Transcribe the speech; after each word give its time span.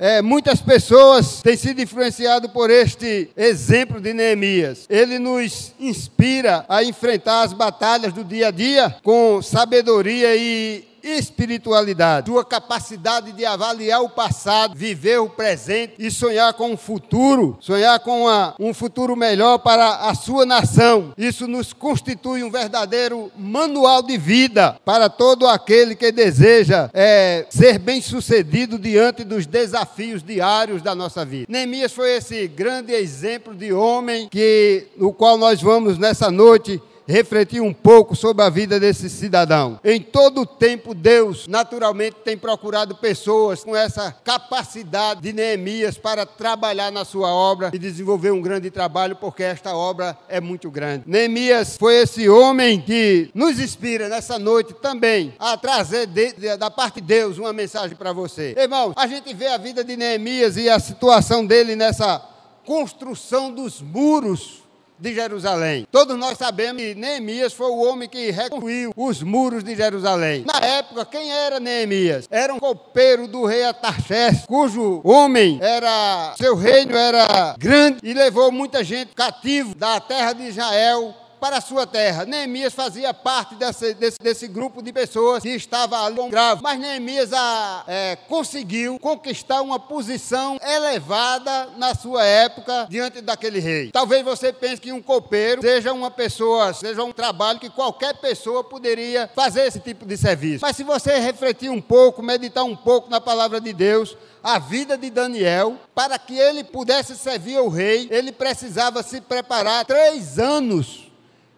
é, 0.00 0.22
muitas 0.22 0.62
pessoas 0.62 1.42
têm 1.42 1.58
sido 1.58 1.82
influenciadas 1.82 2.50
por 2.50 2.70
este 2.70 3.28
exemplo 3.36 4.00
de 4.00 4.14
Neemias. 4.14 4.86
Ele 4.88 5.18
nos 5.18 5.74
inspira 5.78 6.64
a 6.70 6.82
enfrentar 6.82 7.42
as 7.42 7.52
batalhas 7.52 8.10
do 8.10 8.24
dia 8.24 8.48
a 8.48 8.50
dia 8.50 8.96
com 9.02 9.42
sabedoria 9.42 10.34
e 10.34 10.89
espiritualidade, 11.02 12.26
tua 12.26 12.44
capacidade 12.44 13.32
de 13.32 13.44
avaliar 13.44 14.02
o 14.02 14.08
passado, 14.08 14.74
viver 14.76 15.18
o 15.20 15.28
presente 15.28 15.94
e 15.98 16.10
sonhar 16.10 16.52
com 16.54 16.72
o 16.72 16.76
futuro, 16.76 17.56
sonhar 17.60 17.98
com 18.00 18.22
uma, 18.22 18.54
um 18.58 18.74
futuro 18.74 19.16
melhor 19.16 19.58
para 19.58 20.08
a 20.08 20.14
sua 20.14 20.44
nação. 20.44 21.12
Isso 21.16 21.46
nos 21.46 21.72
constitui 21.72 22.42
um 22.42 22.50
verdadeiro 22.50 23.30
manual 23.36 24.02
de 24.02 24.16
vida 24.16 24.78
para 24.84 25.08
todo 25.08 25.46
aquele 25.46 25.94
que 25.94 26.12
deseja 26.12 26.90
é, 26.92 27.46
ser 27.50 27.78
bem 27.78 28.00
sucedido 28.00 28.78
diante 28.78 29.24
dos 29.24 29.46
desafios 29.46 30.22
diários 30.22 30.82
da 30.82 30.94
nossa 30.94 31.24
vida. 31.24 31.46
Neemias 31.48 31.92
foi 31.92 32.16
esse 32.16 32.46
grande 32.46 32.92
exemplo 32.92 33.54
de 33.54 33.72
homem 33.72 34.28
que, 34.28 34.86
no 34.96 35.12
qual 35.12 35.36
nós 35.36 35.60
vamos 35.60 35.98
nessa 35.98 36.30
noite 36.30 36.80
refletir 37.10 37.60
um 37.60 37.72
pouco 37.72 38.14
sobre 38.14 38.44
a 38.44 38.48
vida 38.48 38.78
desse 38.78 39.10
cidadão. 39.10 39.78
Em 39.84 40.00
todo 40.00 40.42
o 40.42 40.46
tempo, 40.46 40.94
Deus 40.94 41.46
naturalmente 41.46 42.16
tem 42.24 42.38
procurado 42.38 42.94
pessoas 42.94 43.64
com 43.64 43.74
essa 43.74 44.12
capacidade 44.24 45.20
de 45.20 45.32
Neemias 45.32 45.98
para 45.98 46.24
trabalhar 46.24 46.90
na 46.90 47.04
sua 47.04 47.28
obra 47.32 47.70
e 47.74 47.78
desenvolver 47.78 48.30
um 48.30 48.40
grande 48.40 48.70
trabalho, 48.70 49.16
porque 49.16 49.42
esta 49.42 49.74
obra 49.74 50.16
é 50.28 50.40
muito 50.40 50.70
grande. 50.70 51.04
Neemias 51.06 51.76
foi 51.76 51.96
esse 51.96 52.28
homem 52.28 52.80
que 52.80 53.30
nos 53.34 53.58
inspira 53.58 54.08
nessa 54.08 54.38
noite 54.38 54.72
também 54.74 55.34
a 55.38 55.56
trazer 55.56 56.06
de, 56.06 56.32
de, 56.32 56.56
da 56.56 56.70
parte 56.70 57.00
de 57.00 57.08
Deus 57.08 57.38
uma 57.38 57.52
mensagem 57.52 57.96
para 57.96 58.12
você. 58.12 58.54
Irmãos, 58.56 58.94
a 58.96 59.06
gente 59.06 59.34
vê 59.34 59.48
a 59.48 59.58
vida 59.58 59.82
de 59.82 59.96
Neemias 59.96 60.56
e 60.56 60.68
a 60.68 60.78
situação 60.78 61.44
dele 61.44 61.74
nessa 61.74 62.22
construção 62.64 63.52
dos 63.52 63.82
muros 63.82 64.60
de 65.00 65.14
Jerusalém. 65.14 65.86
Todos 65.90 66.16
nós 66.18 66.36
sabemos 66.36 66.82
que 66.82 66.94
Neemias 66.94 67.52
foi 67.52 67.70
o 67.70 67.84
homem 67.84 68.08
que 68.08 68.30
reconstruiu 68.30 68.92
os 68.96 69.22
muros 69.22 69.64
de 69.64 69.74
Jerusalém. 69.74 70.44
Na 70.46 70.64
época, 70.64 71.04
quem 71.06 71.32
era 71.32 71.58
Neemias? 71.58 72.28
Era 72.30 72.52
um 72.52 72.58
copeiro 72.58 73.26
do 73.26 73.44
rei 73.44 73.64
Atarxés, 73.64 74.44
cujo 74.46 75.00
homem 75.04 75.58
era, 75.62 76.34
seu 76.36 76.54
reino 76.54 76.96
era 76.96 77.54
grande 77.58 77.98
e 78.02 78.12
levou 78.12 78.52
muita 78.52 78.84
gente 78.84 79.14
cativo 79.14 79.74
da 79.74 79.98
terra 80.00 80.32
de 80.32 80.44
Israel 80.44 81.14
para 81.40 81.56
a 81.56 81.60
sua 81.60 81.86
terra. 81.86 82.24
Neemias 82.24 82.74
fazia 82.74 83.14
parte 83.14 83.54
desse, 83.54 83.94
desse, 83.94 84.18
desse 84.20 84.46
grupo 84.46 84.82
de 84.82 84.92
pessoas 84.92 85.42
que 85.42 85.48
estava 85.48 86.04
ali 86.04 86.28
grave. 86.28 86.62
Mas 86.62 86.78
Neemias 86.78 87.32
a, 87.32 87.84
é, 87.88 88.16
conseguiu 88.28 88.98
conquistar 88.98 89.62
uma 89.62 89.78
posição 89.78 90.58
elevada 90.62 91.70
na 91.78 91.94
sua 91.94 92.24
época 92.24 92.86
diante 92.90 93.20
daquele 93.20 93.58
rei. 93.58 93.90
Talvez 93.90 94.22
você 94.22 94.52
pense 94.52 94.80
que 94.80 94.92
um 94.92 95.00
copeiro 95.00 95.62
seja 95.62 95.92
uma 95.92 96.10
pessoa, 96.10 96.74
seja 96.74 97.02
um 97.02 97.12
trabalho 97.12 97.58
que 97.58 97.70
qualquer 97.70 98.14
pessoa 98.20 98.62
poderia 98.62 99.30
fazer 99.34 99.66
esse 99.66 99.80
tipo 99.80 100.04
de 100.04 100.16
serviço. 100.16 100.60
Mas 100.62 100.76
se 100.76 100.84
você 100.84 101.18
refletir 101.18 101.70
um 101.70 101.80
pouco, 101.80 102.22
meditar 102.22 102.64
um 102.64 102.76
pouco 102.76 103.08
na 103.08 103.20
palavra 103.20 103.60
de 103.60 103.72
Deus, 103.72 104.16
a 104.42 104.58
vida 104.58 104.96
de 104.96 105.10
Daniel, 105.10 105.76
para 105.94 106.18
que 106.18 106.36
ele 106.36 106.64
pudesse 106.64 107.16
servir 107.16 107.56
ao 107.56 107.68
rei, 107.68 108.08
ele 108.10 108.32
precisava 108.32 109.02
se 109.02 109.20
preparar 109.20 109.84
três 109.84 110.38
anos 110.38 111.09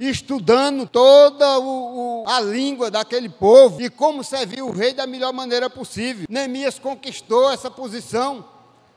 estudando 0.08 0.86
toda 0.86 1.58
o, 1.58 2.22
o, 2.22 2.28
a 2.28 2.40
língua 2.40 2.90
daquele 2.90 3.28
povo 3.28 3.80
e 3.80 3.90
como 3.90 4.24
servir 4.24 4.62
o 4.62 4.70
rei 4.70 4.92
da 4.92 5.06
melhor 5.06 5.32
maneira 5.32 5.68
possível. 5.68 6.26
Neemias 6.28 6.78
conquistou 6.78 7.50
essa 7.50 7.70
posição 7.70 8.44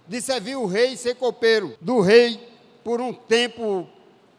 de 0.07 0.21
servir 0.21 0.55
o 0.55 0.65
rei 0.65 0.93
e 0.93 0.97
ser 0.97 1.15
copeiro 1.15 1.75
do 1.81 1.99
rei 1.99 2.39
por 2.83 3.01
um 3.01 3.13
tempo 3.13 3.87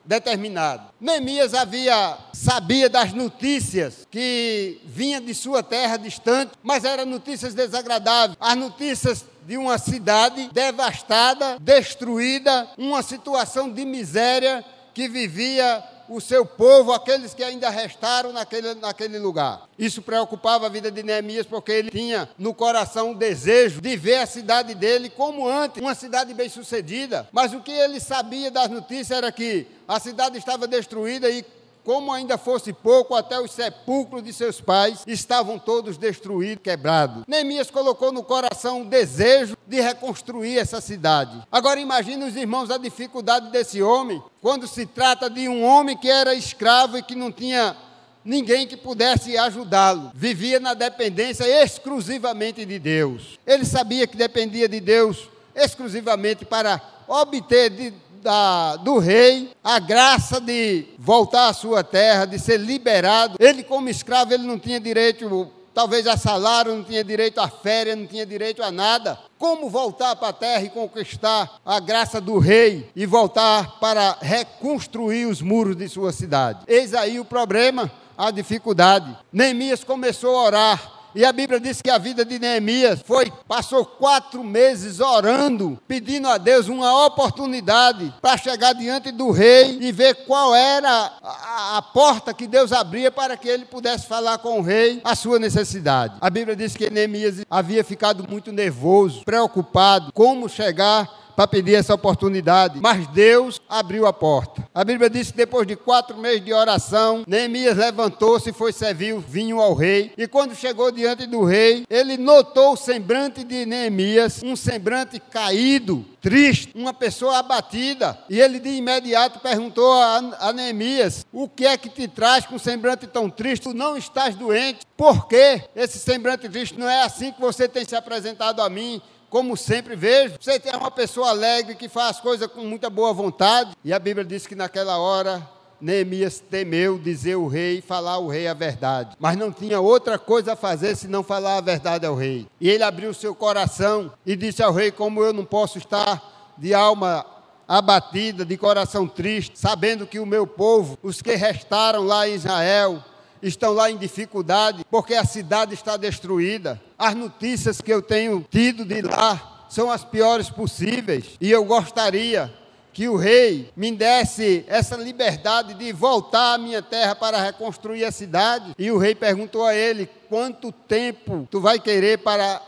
determinado. 0.04 0.88
Neemias 1.00 1.52
havia 1.52 2.16
sabia 2.32 2.88
das 2.88 3.12
notícias 3.12 4.06
que 4.10 4.80
vinha 4.84 5.20
de 5.20 5.34
sua 5.34 5.62
terra 5.62 5.96
distante, 5.96 6.52
mas 6.62 6.84
eram 6.84 7.04
notícias 7.04 7.54
desagradáveis, 7.54 8.36
as 8.40 8.56
notícias 8.56 9.24
de 9.44 9.56
uma 9.56 9.78
cidade 9.78 10.48
devastada, 10.52 11.58
destruída, 11.60 12.68
uma 12.78 13.02
situação 13.02 13.70
de 13.70 13.84
miséria 13.84 14.64
que 14.94 15.08
vivia 15.08 15.82
o 16.08 16.20
seu 16.20 16.44
povo, 16.44 16.92
aqueles 16.92 17.34
que 17.34 17.42
ainda 17.42 17.70
restaram 17.70 18.32
naquele, 18.32 18.74
naquele 18.74 19.18
lugar. 19.18 19.68
Isso 19.78 20.02
preocupava 20.02 20.66
a 20.66 20.68
vida 20.68 20.90
de 20.90 21.02
Neemias, 21.02 21.46
porque 21.46 21.72
ele 21.72 21.90
tinha 21.90 22.28
no 22.38 22.54
coração 22.54 23.10
o 23.10 23.14
desejo 23.14 23.80
de 23.80 23.96
ver 23.96 24.16
a 24.16 24.26
cidade 24.26 24.74
dele 24.74 25.10
como 25.10 25.48
antes, 25.48 25.80
uma 25.80 25.94
cidade 25.94 26.32
bem-sucedida. 26.32 27.28
Mas 27.32 27.52
o 27.52 27.60
que 27.60 27.72
ele 27.72 28.00
sabia 28.00 28.50
das 28.50 28.70
notícias 28.70 29.10
era 29.10 29.30
que 29.32 29.66
a 29.86 30.00
cidade 30.00 30.38
estava 30.38 30.66
destruída 30.66 31.30
e 31.30 31.44
como 31.86 32.12
ainda 32.12 32.36
fosse 32.36 32.72
pouco, 32.72 33.14
até 33.14 33.40
os 33.40 33.52
sepulcros 33.52 34.24
de 34.24 34.32
seus 34.32 34.60
pais 34.60 35.04
estavam 35.06 35.56
todos 35.56 35.96
destruídos, 35.96 36.64
quebrados. 36.64 37.22
Neemias 37.28 37.70
colocou 37.70 38.10
no 38.10 38.24
coração 38.24 38.82
o 38.82 38.84
desejo 38.86 39.56
de 39.68 39.80
reconstruir 39.80 40.58
essa 40.58 40.80
cidade. 40.80 41.40
Agora 41.50 41.78
imagine 41.78 42.24
os 42.24 42.34
irmãos 42.34 42.72
a 42.72 42.76
dificuldade 42.76 43.52
desse 43.52 43.80
homem, 43.80 44.20
quando 44.42 44.66
se 44.66 44.84
trata 44.84 45.30
de 45.30 45.48
um 45.48 45.64
homem 45.64 45.96
que 45.96 46.10
era 46.10 46.34
escravo 46.34 46.98
e 46.98 47.02
que 47.04 47.14
não 47.14 47.30
tinha 47.30 47.76
ninguém 48.24 48.66
que 48.66 48.76
pudesse 48.76 49.38
ajudá-lo. 49.38 50.10
Vivia 50.12 50.58
na 50.58 50.74
dependência 50.74 51.44
exclusivamente 51.62 52.66
de 52.66 52.80
Deus. 52.80 53.38
Ele 53.46 53.64
sabia 53.64 54.08
que 54.08 54.16
dependia 54.16 54.68
de 54.68 54.80
Deus 54.80 55.28
exclusivamente 55.54 56.44
para 56.44 56.82
obter 57.06 57.70
de, 57.70 57.94
da, 58.26 58.74
do 58.74 58.98
rei 58.98 59.52
a 59.62 59.78
graça 59.78 60.40
de 60.40 60.84
voltar 60.98 61.48
à 61.48 61.52
sua 61.52 61.84
terra, 61.84 62.24
de 62.24 62.40
ser 62.40 62.58
liberado. 62.58 63.36
Ele, 63.38 63.62
como 63.62 63.88
escravo, 63.88 64.34
ele 64.34 64.42
não 64.42 64.58
tinha 64.58 64.80
direito, 64.80 65.48
talvez 65.72 66.08
a 66.08 66.16
salário, 66.16 66.74
não 66.74 66.82
tinha 66.82 67.04
direito 67.04 67.38
a 67.40 67.48
férias, 67.48 67.96
não 67.96 68.04
tinha 68.04 68.26
direito 68.26 68.64
a 68.64 68.72
nada. 68.72 69.16
Como 69.38 69.70
voltar 69.70 70.16
para 70.16 70.30
a 70.30 70.32
terra 70.32 70.64
e 70.64 70.70
conquistar 70.70 71.60
a 71.64 71.78
graça 71.78 72.20
do 72.20 72.40
rei 72.40 72.90
e 72.96 73.06
voltar 73.06 73.78
para 73.78 74.18
reconstruir 74.20 75.26
os 75.26 75.40
muros 75.40 75.76
de 75.76 75.88
sua 75.88 76.10
cidade? 76.10 76.64
Eis 76.66 76.94
aí 76.94 77.20
o 77.20 77.24
problema, 77.24 77.88
a 78.18 78.32
dificuldade. 78.32 79.16
Neemias 79.32 79.84
começou 79.84 80.36
a 80.36 80.42
orar 80.42 80.95
e 81.16 81.24
a 81.24 81.32
Bíblia 81.32 81.58
diz 81.58 81.80
que 81.80 81.88
a 81.88 81.96
vida 81.96 82.26
de 82.26 82.38
Neemias 82.38 83.00
foi, 83.00 83.32
passou 83.48 83.86
quatro 83.86 84.44
meses 84.44 85.00
orando, 85.00 85.80
pedindo 85.88 86.28
a 86.28 86.36
Deus 86.36 86.68
uma 86.68 87.06
oportunidade 87.06 88.12
para 88.20 88.36
chegar 88.36 88.74
diante 88.74 89.10
do 89.10 89.30
rei 89.30 89.78
e 89.80 89.90
ver 89.92 90.26
qual 90.26 90.54
era 90.54 91.10
a, 91.22 91.78
a, 91.78 91.82
porta 91.82 92.34
que 92.34 92.46
Deus 92.46 92.70
abria 92.70 93.10
para 93.10 93.34
que 93.34 93.48
ele 93.48 93.64
pudesse 93.64 94.06
falar 94.06 94.36
com 94.36 94.58
o 94.58 94.62
rei 94.62 95.00
a 95.02 95.16
sua 95.16 95.38
necessidade. 95.38 96.16
A 96.20 96.28
Bíblia 96.28 96.54
diz 96.54 96.76
que 96.76 96.90
Neemias 96.90 97.36
havia 97.48 97.82
ficado 97.82 98.28
muito 98.28 98.52
nervoso, 98.52 99.24
preocupado, 99.24 100.12
como 100.12 100.50
chegar 100.50 101.25
para 101.36 101.46
pedir 101.46 101.74
essa 101.74 101.94
oportunidade, 101.94 102.80
mas 102.80 103.06
Deus 103.08 103.60
abriu 103.68 104.06
a 104.06 104.12
porta. 104.12 104.66
A 104.74 104.82
Bíblia 104.82 105.10
diz 105.10 105.30
que 105.30 105.36
depois 105.36 105.66
de 105.66 105.76
quatro 105.76 106.16
meses 106.16 106.42
de 106.42 106.52
oração, 106.52 107.24
Neemias 107.26 107.76
levantou-se 107.76 108.48
e 108.48 108.54
foi 108.54 108.72
servir 108.72 109.12
o 109.12 109.20
vinho 109.20 109.60
ao 109.60 109.74
rei. 109.74 110.12
E 110.16 110.26
quando 110.26 110.54
chegou 110.54 110.90
diante 110.90 111.26
do 111.26 111.44
rei, 111.44 111.84
ele 111.90 112.16
notou 112.16 112.72
o 112.72 112.76
semblante 112.76 113.44
de 113.44 113.66
Neemias, 113.66 114.42
um 114.42 114.56
semblante 114.56 115.20
caído, 115.20 116.04
triste, 116.22 116.72
uma 116.74 116.94
pessoa 116.94 117.38
abatida. 117.38 118.18
E 118.30 118.40
ele 118.40 118.58
de 118.58 118.70
imediato 118.70 119.38
perguntou 119.40 119.92
a, 119.92 120.52
Neemias: 120.54 121.26
O 121.32 121.48
que 121.48 121.66
é 121.66 121.76
que 121.76 121.90
te 121.90 122.08
traz 122.08 122.46
com 122.46 122.56
um 122.56 122.58
semblante 122.58 123.06
tão 123.06 123.28
triste? 123.28 123.64
Tu 123.64 123.74
não 123.74 123.96
estás 123.96 124.34
doente? 124.34 124.80
Por 124.96 125.28
quê? 125.28 125.62
Esse 125.76 125.98
semblante 125.98 126.48
triste 126.48 126.78
não 126.78 126.88
é 126.88 127.02
assim 127.02 127.30
que 127.30 127.40
você 127.40 127.68
tem 127.68 127.84
se 127.84 127.94
apresentado 127.94 128.62
a 128.62 128.70
mim 128.70 129.02
como 129.30 129.56
sempre 129.56 129.96
vejo, 129.96 130.36
você 130.40 130.60
é 130.64 130.76
uma 130.76 130.90
pessoa 130.90 131.30
alegre 131.30 131.74
que 131.74 131.88
faz 131.88 132.16
as 132.16 132.20
coisas 132.20 132.46
com 132.48 132.62
muita 132.62 132.88
boa 132.88 133.12
vontade. 133.12 133.72
E 133.84 133.92
a 133.92 133.98
Bíblia 133.98 134.24
diz 134.24 134.46
que 134.46 134.54
naquela 134.54 134.98
hora 134.98 135.46
Neemias 135.80 136.40
temeu 136.40 136.98
dizer 136.98 137.34
ao 137.34 137.46
rei, 137.46 137.82
falar 137.82 138.12
ao 138.12 138.28
rei 138.28 138.46
a 138.46 138.54
verdade. 138.54 139.16
Mas 139.18 139.36
não 139.36 139.52
tinha 139.52 139.80
outra 139.80 140.18
coisa 140.18 140.52
a 140.52 140.56
fazer 140.56 140.96
senão 140.96 141.22
falar 141.22 141.58
a 141.58 141.60
verdade 141.60 142.06
ao 142.06 142.14
rei. 142.14 142.46
E 142.60 142.70
ele 142.70 142.82
abriu 142.82 143.12
seu 143.12 143.34
coração 143.34 144.12
e 144.24 144.34
disse 144.34 144.62
ao 144.62 144.72
rei: 144.72 144.90
Como 144.90 145.22
eu 145.22 145.32
não 145.32 145.44
posso 145.44 145.78
estar 145.78 146.54
de 146.56 146.72
alma 146.72 147.24
abatida, 147.68 148.44
de 148.44 148.56
coração 148.56 149.06
triste, 149.08 149.58
sabendo 149.58 150.06
que 150.06 150.18
o 150.18 150.26
meu 150.26 150.46
povo, 150.46 150.96
os 151.02 151.20
que 151.20 151.34
restaram 151.34 152.04
lá 152.04 152.28
em 152.28 152.34
Israel, 152.34 153.02
estão 153.42 153.72
lá 153.72 153.90
em 153.90 153.96
dificuldade, 153.96 154.84
porque 154.90 155.14
a 155.14 155.24
cidade 155.24 155.74
está 155.74 155.96
destruída. 155.96 156.80
As 156.98 157.14
notícias 157.14 157.80
que 157.80 157.92
eu 157.92 158.02
tenho 158.02 158.46
tido 158.50 158.84
de 158.84 159.02
lá 159.02 159.66
são 159.68 159.90
as 159.90 160.04
piores 160.04 160.48
possíveis, 160.48 161.36
e 161.40 161.50
eu 161.50 161.64
gostaria 161.64 162.52
que 162.96 163.10
o 163.10 163.16
rei 163.16 163.70
me 163.76 163.92
desse 163.92 164.64
essa 164.66 164.96
liberdade 164.96 165.74
de 165.74 165.92
voltar 165.92 166.54
à 166.54 166.58
minha 166.58 166.80
terra 166.80 167.14
para 167.14 167.38
reconstruir 167.38 168.06
a 168.06 168.10
cidade. 168.10 168.72
E 168.78 168.90
o 168.90 168.96
rei 168.96 169.14
perguntou 169.14 169.66
a 169.66 169.74
ele: 169.74 170.08
quanto 170.30 170.72
tempo 170.72 171.46
tu 171.50 171.60
vai 171.60 171.78
querer 171.78 172.18
para 172.20 172.62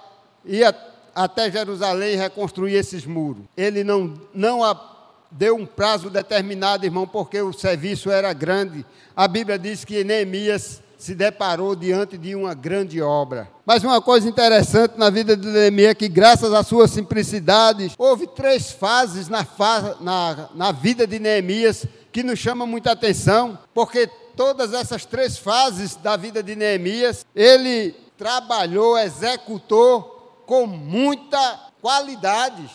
ir 0.44 0.64
até 1.14 1.50
Jerusalém 1.50 2.16
reconstruir 2.16 2.74
esses 2.74 3.06
muros. 3.06 3.44
Ele 3.56 3.82
não, 3.82 4.20
não 4.34 4.62
deu 5.30 5.56
um 5.56 5.66
prazo 5.66 6.10
determinado, 6.10 6.84
irmão, 6.84 7.06
porque 7.06 7.40
o 7.40 7.52
serviço 7.52 8.10
era 8.10 8.32
grande. 8.32 8.84
A 9.16 9.28
Bíblia 9.28 9.58
diz 9.58 9.84
que 9.84 10.04
Neemias 10.04 10.82
se 10.98 11.14
deparou 11.14 11.76
diante 11.76 12.18
de 12.18 12.34
uma 12.34 12.54
grande 12.54 13.00
obra. 13.00 13.48
Mas 13.64 13.84
uma 13.84 14.02
coisa 14.02 14.28
interessante 14.28 14.98
na 14.98 15.08
vida 15.10 15.36
de 15.36 15.46
Neemias 15.46 15.90
é 15.90 15.94
que, 15.94 16.08
graças 16.08 16.52
à 16.52 16.64
sua 16.64 16.88
simplicidade, 16.88 17.92
houve 17.96 18.26
três 18.26 18.72
fases 18.72 19.28
na, 19.28 19.46
na, 20.00 20.48
na 20.54 20.72
vida 20.72 21.06
de 21.06 21.20
Neemias 21.20 21.86
que 22.10 22.22
nos 22.22 22.38
chamam 22.38 22.66
muita 22.66 22.92
atenção, 22.92 23.56
porque 23.72 24.08
todas 24.36 24.72
essas 24.72 25.04
três 25.04 25.38
fases 25.38 25.94
da 25.96 26.16
vida 26.16 26.42
de 26.42 26.56
Neemias, 26.56 27.24
ele 27.34 27.94
trabalhou, 28.16 28.98
executou 28.98 30.42
com 30.46 30.66
muita 30.66 31.60
qualidade. 31.80 32.68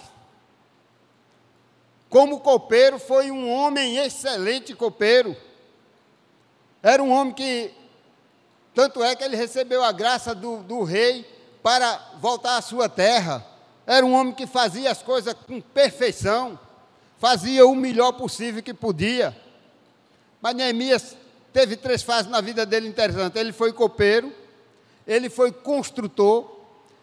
Como 2.13 2.42
copeiro, 2.42 3.00
foi 3.00 3.31
um 3.31 3.51
homem 3.51 3.98
excelente 3.98 4.75
copeiro. 4.75 5.36
Era 6.83 7.01
um 7.01 7.12
homem 7.12 7.33
que, 7.33 7.71
tanto 8.71 9.04
é 9.04 9.15
que 9.15 9.24
ele 9.24 9.36
recebeu 9.36 9.83
a 9.83 9.92
graça 9.92 10.36
do, 10.36 10.57
do 10.57 10.83
rei 10.83 11.25
para 11.63 12.00
voltar 12.19 12.57
à 12.57 12.62
sua 12.62 12.88
terra. 12.88 13.44
Era 13.88 14.06
um 14.06 14.13
homem 14.13 14.31
que 14.31 14.45
fazia 14.45 14.92
as 14.92 15.01
coisas 15.01 15.33
com 15.48 15.60
perfeição, 15.60 16.60
fazia 17.18 17.65
o 17.65 17.74
melhor 17.75 18.12
possível 18.12 18.62
que 18.62 18.75
podia. 18.75 19.36
Mas 20.39 20.54
Neemias 20.54 21.18
teve 21.51 21.75
três 21.75 22.04
fases 22.04 22.30
na 22.30 22.42
vida 22.42 22.63
dele 22.63 22.88
interessantes. 22.88 23.42
Ele 23.42 23.51
foi 23.51 23.74
copeiro, 23.74 24.31
ele 25.07 25.31
foi 25.31 25.51
construtor 25.51 26.60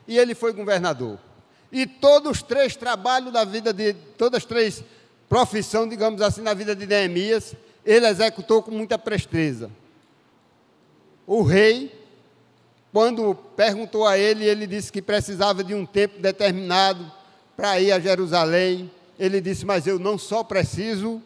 e 0.07 0.17
ele 0.17 0.37
foi 0.37 0.53
governador. 0.53 1.19
E 1.73 1.85
todos 1.85 2.31
os 2.31 2.43
três 2.45 2.77
trabalhos 2.77 3.33
da 3.33 3.45
vida 3.45 3.73
de, 3.73 3.93
todas 4.17 4.39
as 4.39 4.45
três 4.45 4.85
profissões, 5.31 5.89
digamos 5.89 6.21
assim, 6.21 6.41
na 6.41 6.53
vida 6.53 6.75
de 6.75 6.85
Neemias, 6.89 7.55
ele 7.87 8.05
executou 8.05 8.65
com 8.65 8.73
muita 8.73 8.99
presteza. 8.99 9.71
O 11.25 11.43
rei, 11.43 11.97
quando 12.93 13.33
perguntou 13.57 14.05
a 14.05 14.19
ele, 14.19 14.45
ele 14.45 14.67
disse 14.67 14.91
que 14.91 15.01
precisava 15.01 15.63
de 15.63 15.73
um 15.73 15.87
tempo 15.87 16.21
determinado 16.21 17.11
para 17.57 17.79
ir 17.79 17.93
a 17.93 18.01
Jerusalém. 18.01 18.91
Ele 19.17 19.41
disse: 19.41 19.65
Mas 19.65 19.87
eu 19.87 20.01
não 20.01 20.19
só 20.19 20.43
preciso 20.43 21.23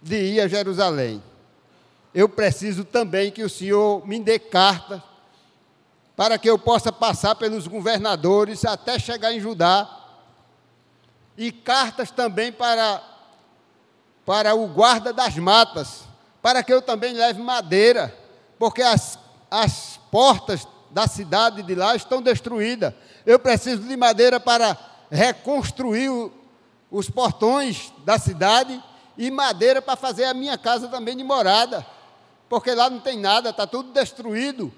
de 0.00 0.34
ir 0.34 0.40
a 0.40 0.46
Jerusalém, 0.46 1.20
eu 2.14 2.28
preciso 2.28 2.84
também 2.84 3.32
que 3.32 3.42
o 3.42 3.50
Senhor 3.50 4.06
me 4.06 4.20
dê 4.20 4.38
carta 4.38 5.02
para 6.14 6.38
que 6.38 6.48
eu 6.48 6.58
possa 6.58 6.92
passar 6.92 7.34
pelos 7.34 7.66
governadores 7.66 8.64
até 8.64 9.00
chegar 9.00 9.32
em 9.32 9.40
Judá, 9.40 9.98
e 11.36 11.50
cartas 11.50 12.12
também 12.12 12.52
para, 12.52 13.02
para 14.24 14.54
o 14.54 14.66
guarda 14.68 15.12
das 15.12 15.36
matas, 15.36 16.04
para 16.40 16.62
que 16.62 16.72
eu 16.72 16.80
também 16.80 17.12
leve 17.12 17.42
madeira, 17.42 18.14
porque 18.58 18.82
as, 18.82 19.18
as 19.50 19.98
portas 20.10 20.66
da 20.90 21.06
cidade 21.06 21.62
de 21.62 21.74
lá 21.74 21.96
estão 21.96 22.20
destruídas. 22.20 22.94
Eu 23.24 23.38
preciso 23.38 23.82
de 23.82 23.96
madeira 23.96 24.38
para 24.38 24.76
reconstruir 25.10 26.08
o, 26.08 26.32
os 26.90 27.08
portões 27.08 27.92
da 28.04 28.18
cidade 28.18 28.82
e 29.16 29.30
madeira 29.30 29.80
para 29.80 29.96
fazer 29.96 30.24
a 30.24 30.34
minha 30.34 30.56
casa 30.58 30.88
também 30.88 31.16
de 31.16 31.24
morada, 31.24 31.84
porque 32.48 32.74
lá 32.74 32.90
não 32.90 33.00
tem 33.00 33.18
nada, 33.18 33.50
está 33.50 33.66
tudo 33.66 33.92
destruído. 33.92 34.72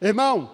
Irmão, 0.00 0.50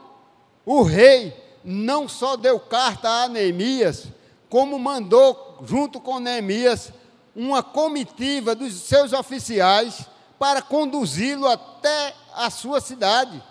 o 0.65 0.83
rei 0.83 1.37
não 1.65 2.09
só 2.09 2.37
deu 2.37 2.59
carta 2.59 3.09
a 3.09 3.29
Neemias, 3.29 4.09
como 4.49 4.79
mandou, 4.79 5.61
junto 5.65 6.01
com 6.01 6.19
Neemias, 6.19 6.93
uma 7.35 7.63
comitiva 7.63 8.55
dos 8.55 8.75
seus 8.75 9.13
oficiais 9.13 10.07
para 10.39 10.61
conduzi-lo 10.61 11.47
até 11.47 12.15
a 12.35 12.51
sua 12.51 12.81
cidade. 12.81 13.43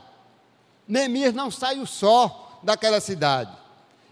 Neemias 0.88 1.34
não 1.34 1.50
saiu 1.50 1.86
só 1.86 2.60
daquela 2.62 3.00
cidade. 3.00 3.52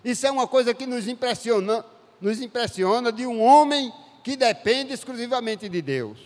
Isso 0.03 0.25
é 0.25 0.31
uma 0.31 0.47
coisa 0.47 0.73
que 0.73 0.85
nos 0.85 1.07
impressiona, 1.07 1.85
nos 2.21 2.41
impressiona 2.41 3.11
de 3.11 3.25
um 3.25 3.41
homem 3.41 3.93
que 4.23 4.35
depende 4.35 4.93
exclusivamente 4.93 5.67
de 5.67 5.81
Deus. 5.81 6.19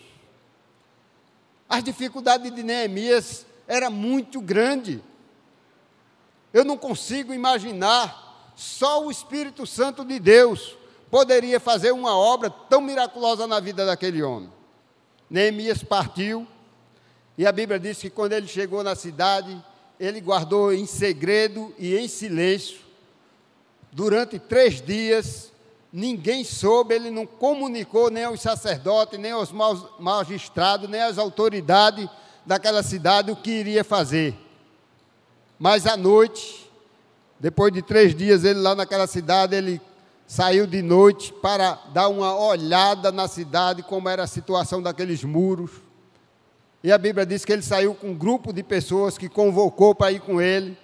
As 1.68 1.84
dificuldades 1.84 2.54
de 2.54 2.63
Neemias 2.63 3.45
eram 3.68 3.92
muito 3.92 4.40
grandes. 4.40 5.00
Eu 6.54 6.63
não 6.63 6.78
consigo 6.78 7.34
imaginar, 7.34 8.54
só 8.56 9.04
o 9.04 9.10
Espírito 9.10 9.66
Santo 9.66 10.06
de 10.06 10.19
Deus 10.19 10.78
poderia 11.13 11.60
fazer 11.60 11.92
uma 11.92 12.18
obra 12.18 12.50
tão 12.50 12.81
miraculosa 12.81 13.45
na 13.45 13.60
vida 13.60 13.86
daquele 13.86 14.24
homem. 14.24 14.51
Neemias 15.30 15.83
partiu, 15.83 16.48
e 17.38 17.45
a 17.45 17.51
Bíblia 17.51 17.80
diz 17.80 18.00
que 18.00 18.10
quando 18.10 18.33
ele 18.33 18.48
chegou 18.48 18.83
na 18.83 18.95
cidade, 18.95 19.63
ele 20.00 20.19
guardou 20.19 20.74
em 20.74 20.88
segredo 20.88 21.71
e 21.77 21.95
em 21.95 22.07
silêncio, 22.07 22.80
durante 23.92 24.39
três 24.39 24.81
dias, 24.81 25.51
ninguém 25.92 26.44
soube, 26.44 26.95
ele 26.95 27.12
não 27.12 27.27
comunicou 27.27 28.09
nem 28.09 28.24
aos 28.24 28.42
sacerdotes, 28.42 29.19
nem 29.19 29.33
aos 29.33 29.51
magistrados, 30.00 30.89
nem 30.89 31.00
às 31.00 31.19
autoridades 31.19 32.09
daquela 32.44 32.81
cidade 32.81 33.30
o 33.30 33.36
que 33.36 33.51
iria 33.51 33.83
fazer. 33.83 34.33
Mas 35.59 35.86
à 35.86 35.95
noite, 35.95 36.68
depois 37.39 37.71
de 37.71 37.83
três 37.83 38.16
dias, 38.16 38.44
ele 38.44 38.62
lá 38.62 38.74
naquela 38.74 39.06
cidade, 39.06 39.56
ele 39.56 39.80
saiu 40.27 40.65
de 40.65 40.81
noite 40.81 41.33
para 41.33 41.73
dar 41.93 42.07
uma 42.09 42.35
olhada 42.35 43.11
na 43.11 43.27
cidade, 43.27 43.83
como 43.83 44.09
era 44.09 44.23
a 44.23 44.27
situação 44.27 44.81
daqueles 44.81 45.23
muros. 45.23 45.71
E 46.83 46.91
a 46.91 46.97
Bíblia 46.97 47.25
diz 47.25 47.45
que 47.45 47.53
ele 47.53 47.61
saiu 47.61 47.95
com 47.95 48.09
um 48.09 48.13
grupo 48.15 48.51
de 48.51 48.63
pessoas 48.63 49.17
que 49.17 49.29
convocou 49.29 49.95
para 49.95 50.11
ir 50.11 50.19
com 50.19 50.41
ele. 50.41 50.77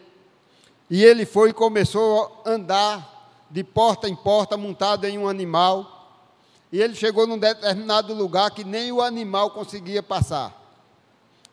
E 0.90 1.04
ele 1.04 1.26
foi 1.26 1.50
e 1.50 1.54
começou 1.54 2.44
a 2.46 2.50
andar 2.52 3.46
de 3.50 3.64
porta 3.64 4.08
em 4.08 4.16
porta, 4.16 4.56
montado 4.56 5.06
em 5.06 5.18
um 5.18 5.28
animal. 5.28 6.22
E 6.72 6.82
ele 6.82 6.96
chegou 6.96 7.28
num 7.28 7.38
determinado 7.38 8.14
lugar 8.14 8.52
que 8.52 8.64
nem 8.64 8.92
o 8.92 9.02
animal 9.02 9.52
conseguia 9.52 10.02
passar. 10.02 10.56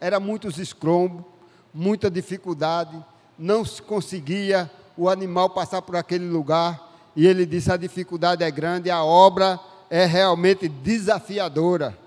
Era 0.01 0.21
muitos 0.21 0.59
escrombos, 0.59 1.25
muita 1.73 2.11
dificuldade 2.11 3.03
não 3.39 3.65
se 3.65 3.83
conseguia 3.83 4.71
o 4.97 5.09
animal 5.09 5.51
passar 5.51 5.83
por 5.83 5.97
aquele 5.97 6.29
lugar. 6.29 6.86
E 7.17 7.27
ele 7.27 7.47
disse: 7.47 7.73
a 7.73 7.77
dificuldade 7.77 8.45
é 8.45 8.51
grande, 8.51 8.91
a 8.91 9.03
obra 9.03 9.59
é 9.89 10.05
realmente 10.05 10.69
desafiadora. 10.69 11.99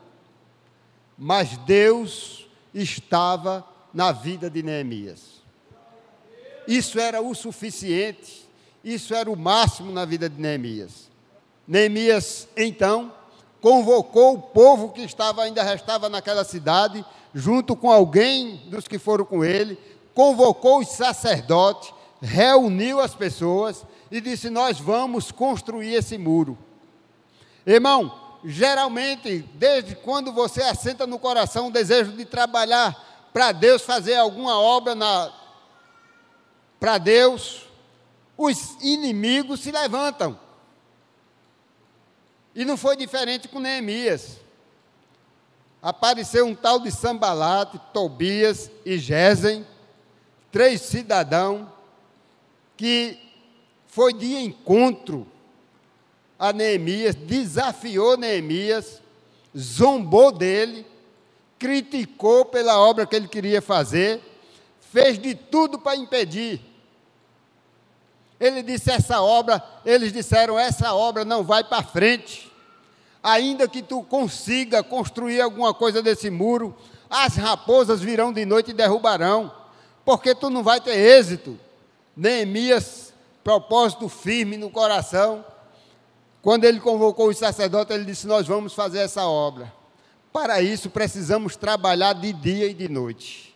Mas 1.18 1.58
Deus 1.58 2.48
estava 2.74 3.66
na 3.94 4.12
vida 4.12 4.50
de 4.50 4.62
Neemias. 4.62 5.40
Isso 6.68 7.00
era 7.00 7.20
o 7.20 7.34
suficiente, 7.34 8.48
isso 8.84 9.16
era 9.16 9.30
o 9.30 9.36
máximo 9.36 9.92
na 9.92 10.06
vida 10.06 10.30
de 10.30 10.40
Neemias. 10.40 11.10
Neemias, 11.68 12.48
então, 12.56 13.12
convocou 13.60 14.36
o 14.36 14.42
povo 14.42 14.90
que 14.90 15.02
estava 15.02 15.44
ainda 15.44 15.64
restava 15.64 16.08
naquela 16.08 16.44
cidade, 16.44 17.04
junto 17.34 17.76
com 17.76 17.92
alguém 17.92 18.58
dos 18.68 18.88
que 18.88 19.00
foram 19.00 19.26
com 19.26 19.44
ele, 19.44 19.78
convocou 20.14 20.80
os 20.80 20.90
sacerdotes, 20.90 21.92
reuniu 22.22 23.00
as 23.00 23.16
pessoas 23.16 23.86
e 24.12 24.20
disse: 24.20 24.50
Nós 24.50 24.80
vamos 24.80 25.32
construir 25.32 25.94
esse 25.94 26.18
muro. 26.18 26.58
Irmão, 27.66 28.40
geralmente, 28.44 29.40
desde 29.56 29.96
quando 29.96 30.32
você 30.32 30.62
assenta 30.62 31.06
no 31.06 31.20
coração 31.20 31.68
o 31.68 31.72
desejo 31.72 32.12
de 32.14 32.26
trabalhar 32.26 33.30
para 33.34 33.52
Deus, 33.52 33.82
fazer 33.82 34.16
alguma 34.16 34.60
obra 34.60 34.96
para 36.80 36.98
Deus, 36.98 37.68
os 38.38 38.76
inimigos 38.82 39.62
se 39.62 39.72
levantam. 39.72 40.40
E 42.56 42.66
não 42.66 42.76
foi 42.76 42.96
diferente 42.96 43.48
com 43.48 43.60
Neemias. 43.60 44.38
Apareceu 45.82 46.46
um 46.46 46.56
tal 46.56 46.80
de 46.80 46.92
Sambalate, 46.92 47.80
Tobias 47.94 48.70
e 48.84 48.98
Gesem, 48.98 49.66
três 50.52 50.82
cidadãos 50.82 51.79
que 52.80 53.20
foi 53.88 54.14
de 54.14 54.38
encontro 54.38 55.28
a 56.40 56.54
Neemias, 56.54 57.14
desafiou 57.14 58.16
Neemias, 58.16 59.02
zombou 59.58 60.32
dele, 60.32 60.86
criticou 61.58 62.46
pela 62.46 62.80
obra 62.80 63.06
que 63.06 63.18
ele 63.18 63.28
queria 63.28 63.62
fazer, 63.62 64.22
fez 64.80 65.20
de 65.20 65.36
tudo 65.36 65.78
para 65.78 65.98
impedir. 65.98 66.62
Ele 68.40 68.64
disse: 68.64 68.90
essa 68.90 69.22
obra, 69.22 69.62
eles 69.86 70.14
disseram: 70.14 70.58
essa 70.58 70.94
obra 70.94 71.26
não 71.26 71.44
vai 71.44 71.66
para 71.66 71.84
frente. 71.84 72.50
Ainda 73.22 73.68
que 73.68 73.84
tu 73.84 74.04
consiga 74.04 74.82
construir 74.82 75.42
alguma 75.42 75.74
coisa 75.74 76.02
desse 76.02 76.30
muro, 76.30 76.74
as 77.10 77.36
raposas 77.36 78.00
virão 78.00 78.32
de 78.32 78.46
noite 78.46 78.72
e 78.72 78.74
derrubarão 78.74 79.52
porque 80.06 80.34
tu 80.34 80.50
não 80.50 80.64
vai 80.64 80.80
ter 80.80 80.96
êxito. 80.96 81.60
Neemias 82.20 83.14
propósito 83.42 84.10
firme 84.10 84.58
no 84.58 84.70
coração. 84.70 85.46
Quando 86.42 86.66
ele 86.66 86.82
convocou 86.82 87.30
os 87.30 87.38
sacerdotes, 87.38 87.96
ele 87.96 88.04
disse: 88.04 88.28
Nós 88.28 88.46
vamos 88.46 88.74
fazer 88.74 89.00
essa 89.00 89.26
obra. 89.26 89.72
Para 90.34 90.62
isso, 90.62 90.90
precisamos 90.90 91.56
trabalhar 91.56 92.12
de 92.12 92.34
dia 92.34 92.68
e 92.68 92.74
de 92.74 92.90
noite. 92.90 93.56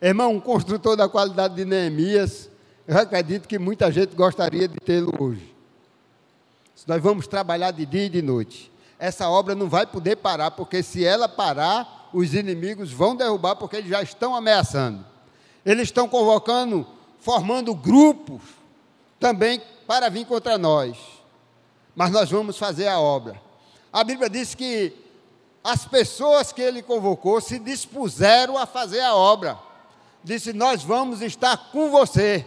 Irmão, 0.00 0.34
um 0.34 0.40
construtor 0.40 0.94
da 0.94 1.08
qualidade 1.08 1.54
de 1.54 1.64
Neemias, 1.64 2.50
eu 2.86 2.98
acredito 2.98 3.48
que 3.48 3.58
muita 3.58 3.90
gente 3.90 4.14
gostaria 4.14 4.68
de 4.68 4.76
tê-lo 4.76 5.14
hoje. 5.18 5.54
Nós 6.86 7.02
vamos 7.02 7.26
trabalhar 7.26 7.70
de 7.70 7.86
dia 7.86 8.04
e 8.04 8.10
de 8.10 8.20
noite. 8.20 8.70
Essa 8.98 9.30
obra 9.30 9.54
não 9.54 9.70
vai 9.70 9.86
poder 9.86 10.16
parar, 10.16 10.50
porque 10.50 10.82
se 10.82 11.02
ela 11.02 11.28
parar, 11.28 12.10
os 12.12 12.34
inimigos 12.34 12.92
vão 12.92 13.16
derrubar, 13.16 13.56
porque 13.56 13.76
eles 13.76 13.88
já 13.88 14.02
estão 14.02 14.36
ameaçando. 14.36 15.02
Eles 15.64 15.84
estão 15.84 16.06
convocando, 16.06 16.86
formando 17.20 17.74
grupos 17.74 18.42
também 19.18 19.60
para 19.86 20.08
vir 20.08 20.26
contra 20.26 20.58
nós. 20.58 20.96
Mas 21.94 22.10
nós 22.10 22.30
vamos 22.30 22.58
fazer 22.58 22.88
a 22.88 23.00
obra. 23.00 23.40
A 23.92 24.04
Bíblia 24.04 24.28
diz 24.28 24.54
que 24.54 24.92
as 25.64 25.86
pessoas 25.86 26.52
que 26.52 26.62
ele 26.62 26.82
convocou 26.82 27.40
se 27.40 27.58
dispuseram 27.58 28.56
a 28.56 28.66
fazer 28.66 29.00
a 29.00 29.14
obra. 29.14 29.58
Disse: 30.22 30.52
Nós 30.52 30.82
vamos 30.82 31.22
estar 31.22 31.56
com 31.72 31.90
você. 31.90 32.46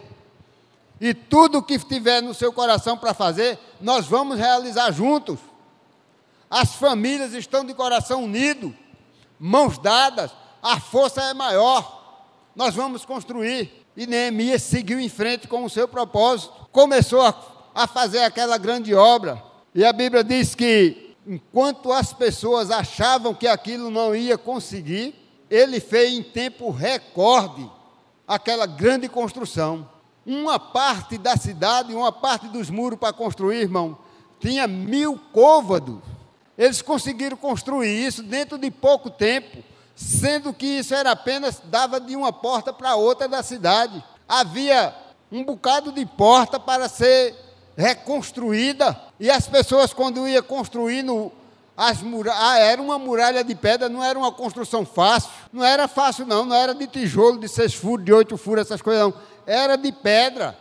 E 1.01 1.13
tudo 1.13 1.63
que 1.63 1.79
tiver 1.79 2.21
no 2.21 2.33
seu 2.33 2.51
coração 2.51 2.97
para 2.97 3.13
fazer, 3.13 3.57
nós 3.79 4.05
vamos 4.05 4.37
realizar 4.37 4.91
juntos. 4.91 5.39
As 6.49 6.75
famílias 6.75 7.33
estão 7.33 7.63
de 7.63 7.73
coração 7.73 8.23
unido, 8.23 8.75
mãos 9.39 9.77
dadas, 9.77 10.31
a 10.61 10.79
força 10.79 11.21
é 11.23 11.33
maior. 11.33 12.23
Nós 12.55 12.75
vamos 12.75 13.05
construir. 13.05 13.85
E 13.99 14.07
Neemias 14.07 14.63
seguiu 14.63 14.97
em 14.97 15.09
frente 15.09 15.45
com 15.45 15.65
o 15.65 15.69
seu 15.69 15.85
propósito. 15.85 16.53
Começou 16.71 17.21
a, 17.21 17.35
a 17.75 17.85
fazer 17.85 18.19
aquela 18.19 18.57
grande 18.57 18.95
obra. 18.95 19.43
E 19.75 19.83
a 19.83 19.91
Bíblia 19.91 20.23
diz 20.23 20.55
que, 20.55 21.17
enquanto 21.27 21.91
as 21.91 22.13
pessoas 22.13 22.71
achavam 22.71 23.33
que 23.33 23.45
aquilo 23.45 23.91
não 23.91 24.15
ia 24.15 24.37
conseguir, 24.37 25.13
ele 25.49 25.81
fez 25.81 26.13
em 26.13 26.23
tempo 26.23 26.71
recorde 26.71 27.69
aquela 28.25 28.65
grande 28.65 29.09
construção 29.09 29.85
uma 30.25 30.57
parte 30.57 31.17
da 31.17 31.35
cidade, 31.35 31.93
uma 31.93 32.11
parte 32.11 32.47
dos 32.47 32.69
muros 32.69 32.97
para 32.97 33.11
construir, 33.11 33.57
irmão, 33.57 33.97
tinha 34.39 34.65
mil 34.65 35.19
côvados. 35.33 35.99
Eles 36.57 36.81
conseguiram 36.81 37.35
construir 37.35 38.07
isso 38.07 38.23
dentro 38.23 38.57
de 38.57 38.71
pouco 38.71 39.09
tempo, 39.09 39.61
sendo 39.99 40.53
que 40.53 40.65
isso 40.65 40.95
era 40.95 41.11
apenas, 41.11 41.61
dava 41.65 41.99
de 41.99 42.15
uma 42.15 42.31
porta 42.31 42.71
para 42.71 42.95
outra 42.95 43.27
da 43.27 43.43
cidade. 43.43 44.01
Havia 44.25 44.95
um 45.29 45.43
bocado 45.43 45.91
de 45.91 46.05
porta 46.05 46.57
para 46.57 46.87
ser 46.87 47.35
reconstruída, 47.75 48.97
e 49.19 49.29
as 49.29 49.45
pessoas, 49.45 49.93
quando 49.93 50.25
iam 50.25 50.41
construindo 50.41 51.31
as 51.75 52.01
muralhas, 52.01 52.41
ah, 52.41 52.59
era 52.59 52.81
uma 52.81 52.97
muralha 52.97 53.43
de 53.43 53.53
pedra, 53.55 53.89
não 53.89 54.01
era 54.01 54.17
uma 54.17 54.31
construção 54.31 54.85
fácil, 54.85 55.29
não 55.51 55.63
era 55.65 55.87
fácil 55.87 56.25
não, 56.25 56.45
não 56.45 56.55
era 56.55 56.73
de 56.73 56.87
tijolo, 56.87 57.37
de 57.37 57.49
seis 57.49 57.73
furos, 57.73 58.05
de 58.05 58.13
oito 58.13 58.37
furos, 58.37 58.65
essas 58.65 58.81
coisas 58.81 59.03
não 59.03 59.13
era 59.45 59.75
de 59.75 59.91
pedra. 59.91 60.57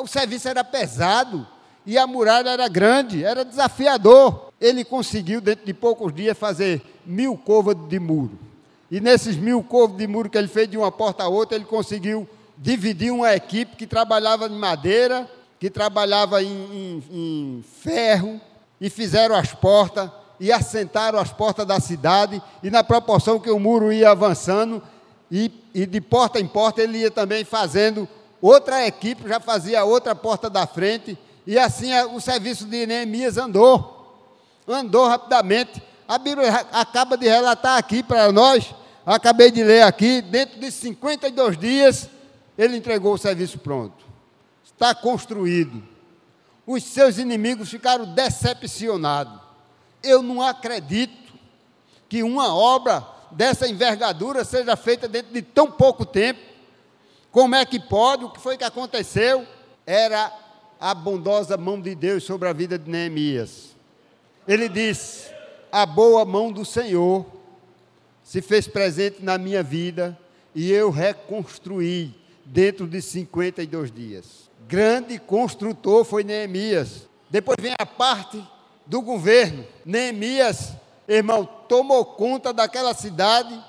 O 0.00 0.06
serviço 0.06 0.48
era 0.48 0.64
pesado 0.64 1.46
e 1.84 1.98
a 1.98 2.06
muralha 2.06 2.50
era 2.50 2.68
grande, 2.68 3.24
era 3.24 3.44
desafiador. 3.44 4.52
Ele 4.60 4.84
conseguiu, 4.84 5.40
dentro 5.40 5.66
de 5.66 5.74
poucos 5.74 6.14
dias, 6.14 6.36
fazer 6.36 6.82
mil 7.04 7.36
côvados 7.36 7.88
de 7.88 7.98
muro. 7.98 8.38
E 8.94 9.00
nesses 9.00 9.34
mil 9.34 9.60
côvados 9.60 9.96
de 9.98 10.06
muro 10.06 10.30
que 10.30 10.38
ele 10.38 10.46
fez 10.46 10.68
de 10.68 10.78
uma 10.78 10.92
porta 10.92 11.24
a 11.24 11.28
outra, 11.28 11.56
ele 11.56 11.64
conseguiu 11.64 12.28
dividir 12.56 13.10
uma 13.10 13.34
equipe 13.34 13.74
que 13.74 13.88
trabalhava 13.88 14.46
em 14.46 14.56
madeira, 14.56 15.28
que 15.58 15.68
trabalhava 15.68 16.40
em, 16.40 16.46
em, 16.46 17.04
em 17.10 17.64
ferro, 17.82 18.40
e 18.80 18.88
fizeram 18.88 19.34
as 19.34 19.52
portas 19.52 20.08
e 20.38 20.52
assentaram 20.52 21.18
as 21.18 21.32
portas 21.32 21.66
da 21.66 21.80
cidade, 21.80 22.40
e 22.62 22.70
na 22.70 22.84
proporção 22.84 23.40
que 23.40 23.50
o 23.50 23.58
muro 23.58 23.92
ia 23.92 24.12
avançando, 24.12 24.80
e, 25.28 25.50
e 25.74 25.86
de 25.86 26.00
porta 26.00 26.38
em 26.38 26.46
porta 26.46 26.80
ele 26.80 26.98
ia 26.98 27.10
também 27.10 27.42
fazendo, 27.44 28.08
outra 28.40 28.86
equipe 28.86 29.28
já 29.28 29.40
fazia 29.40 29.84
outra 29.84 30.14
porta 30.14 30.48
da 30.48 30.68
frente, 30.68 31.18
e 31.44 31.58
assim 31.58 31.92
o 32.14 32.20
serviço 32.20 32.64
de 32.64 32.86
Neemias 32.86 33.38
andou, 33.38 34.22
andou 34.68 35.08
rapidamente. 35.08 35.82
A 36.06 36.16
Bíblia 36.16 36.64
acaba 36.70 37.16
de 37.16 37.26
relatar 37.26 37.76
aqui 37.76 38.00
para 38.00 38.30
nós, 38.30 38.72
acabei 39.12 39.50
de 39.50 39.62
ler 39.62 39.82
aqui, 39.82 40.22
dentro 40.22 40.58
de 40.58 40.70
52 40.70 41.58
dias, 41.58 42.08
ele 42.56 42.76
entregou 42.76 43.14
o 43.14 43.18
serviço 43.18 43.58
pronto. 43.58 44.04
Está 44.64 44.94
construído. 44.94 45.82
Os 46.66 46.82
seus 46.84 47.18
inimigos 47.18 47.68
ficaram 47.68 48.06
decepcionados. 48.06 49.40
Eu 50.02 50.22
não 50.22 50.40
acredito 50.40 51.34
que 52.08 52.22
uma 52.22 52.54
obra 52.54 53.06
dessa 53.30 53.68
envergadura 53.68 54.44
seja 54.44 54.76
feita 54.76 55.08
dentro 55.08 55.32
de 55.32 55.42
tão 55.42 55.70
pouco 55.70 56.06
tempo. 56.06 56.40
Como 57.30 57.54
é 57.54 57.64
que 57.64 57.80
pode? 57.80 58.24
O 58.24 58.30
que 58.30 58.40
foi 58.40 58.56
que 58.56 58.64
aconteceu? 58.64 59.46
Era 59.86 60.32
a 60.80 60.94
bondosa 60.94 61.56
mão 61.56 61.80
de 61.80 61.94
Deus 61.94 62.24
sobre 62.24 62.48
a 62.48 62.52
vida 62.52 62.78
de 62.78 62.90
Neemias. 62.90 63.74
Ele 64.46 64.68
disse: 64.68 65.30
A 65.72 65.84
boa 65.84 66.24
mão 66.24 66.52
do 66.52 66.64
Senhor 66.64 67.26
se 68.24 68.42
fez 68.42 68.66
presente 68.66 69.22
na 69.22 69.38
minha 69.38 69.62
vida 69.62 70.18
e 70.52 70.72
eu 70.72 70.90
reconstruí 70.90 72.12
dentro 72.44 72.88
de 72.88 73.00
52 73.00 73.92
dias. 73.92 74.50
Grande 74.66 75.18
construtor 75.20 76.04
foi 76.04 76.24
Neemias. 76.24 77.06
Depois 77.30 77.56
vem 77.60 77.74
a 77.78 77.86
parte 77.86 78.42
do 78.86 79.00
governo. 79.00 79.64
Neemias 79.84 80.72
irmão, 81.08 81.44
tomou 81.68 82.04
conta 82.04 82.52
daquela 82.52 82.94
cidade 82.94 83.62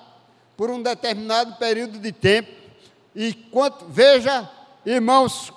por 0.55 0.69
um 0.69 0.81
determinado 0.81 1.55
período 1.55 1.99
de 1.99 2.11
tempo. 2.11 2.51
E 3.13 3.33
quanto, 3.33 3.85
veja, 3.85 4.49
irmãos, 4.85 5.51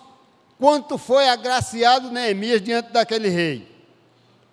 quanto 0.59 0.99
foi 0.99 1.29
agraciado 1.29 2.11
Neemias 2.11 2.61
diante 2.61 2.93
daquele 2.93 3.29
rei. 3.29 3.69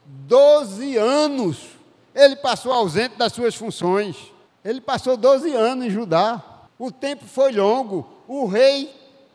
Doze 0.06 0.98
anos 0.98 1.76
ele 2.14 2.36
passou 2.36 2.72
ausente 2.72 3.18
das 3.18 3.34
suas 3.34 3.56
funções. 3.56 4.16
Ele 4.66 4.82
passou 4.82 5.16
doze 5.16 5.54
anos 5.54 5.86
em 5.86 5.90
Judá. 5.92 6.44
O 6.80 6.92
tempo 6.92 7.24
foi 7.24 7.52
longo. 7.52 8.10
O 8.28 8.48
rei 8.48 8.92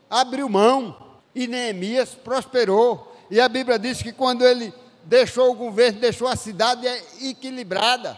abriu 0.09 0.49
mão 0.49 0.95
e 1.33 1.47
Neemias 1.47 2.09
prosperou. 2.09 3.15
E 3.31 3.39
a 3.39 3.47
Bíblia 3.47 3.79
diz 3.79 4.01
que 4.03 4.11
quando 4.11 4.45
ele 4.45 4.73
deixou 5.05 5.49
o 5.49 5.55
governo, 5.55 6.01
deixou 6.01 6.27
a 6.27 6.35
cidade 6.35 6.85
equilibrada, 7.21 8.17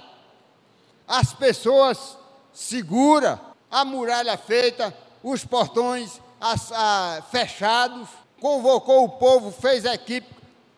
as 1.07 1.31
pessoas 1.33 2.17
seguras, 2.51 3.37
a 3.69 3.85
muralha 3.85 4.35
feita, 4.35 4.91
os 5.23 5.45
portões 5.45 6.19
as, 6.41 6.71
a, 6.73 7.23
fechados, 7.31 8.09
convocou 8.41 9.05
o 9.05 9.09
povo, 9.09 9.49
fez 9.49 9.85
equipe, 9.85 10.27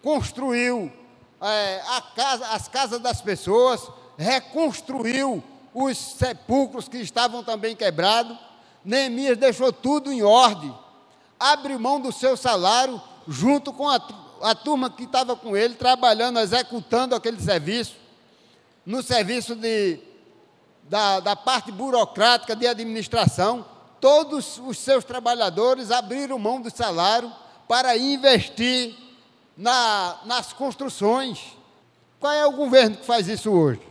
construiu 0.04 0.92
é, 1.42 1.82
casa, 2.16 2.48
as 2.50 2.68
casas 2.68 3.00
das 3.00 3.20
pessoas, 3.20 3.82
reconstruiu 4.16 5.44
os 5.76 5.96
sepulcros 5.96 6.88
que 6.88 6.98
estavam 6.98 7.44
também 7.44 7.76
quebrados. 7.76 8.36
Neemias 8.84 9.38
deixou 9.38 9.72
tudo 9.72 10.12
em 10.12 10.24
ordem, 10.24 10.76
abriu 11.40 11.80
mão 11.80 12.00
do 12.00 12.12
seu 12.12 12.36
salário 12.36 13.00
junto 13.28 13.72
com 13.72 13.88
a 13.88 14.00
a 14.42 14.54
turma 14.54 14.90
que 14.90 15.04
estava 15.04 15.36
com 15.36 15.56
ele, 15.56 15.76
trabalhando, 15.76 16.40
executando 16.40 17.16
aquele 17.16 17.42
serviço, 17.42 17.96
no 18.86 19.02
serviço 19.02 19.56
de, 19.56 20.00
da, 20.84 21.20
da 21.20 21.36
parte 21.36 21.72
burocrática 21.72 22.56
de 22.56 22.68
administração, 22.68 23.66
todos 24.00 24.60
os 24.60 24.78
seus 24.78 25.04
trabalhadores 25.04 25.90
abriram 25.90 26.38
mão 26.38 26.62
do 26.62 26.70
salário 26.70 27.32
para 27.68 27.98
investir 27.98 28.96
na, 29.58 30.20
nas 30.26 30.54
construções. 30.54 31.40
Qual 32.20 32.32
é 32.32 32.46
o 32.46 32.52
governo 32.52 32.98
que 32.98 33.06
faz 33.06 33.28
isso 33.28 33.52
hoje? 33.52 33.82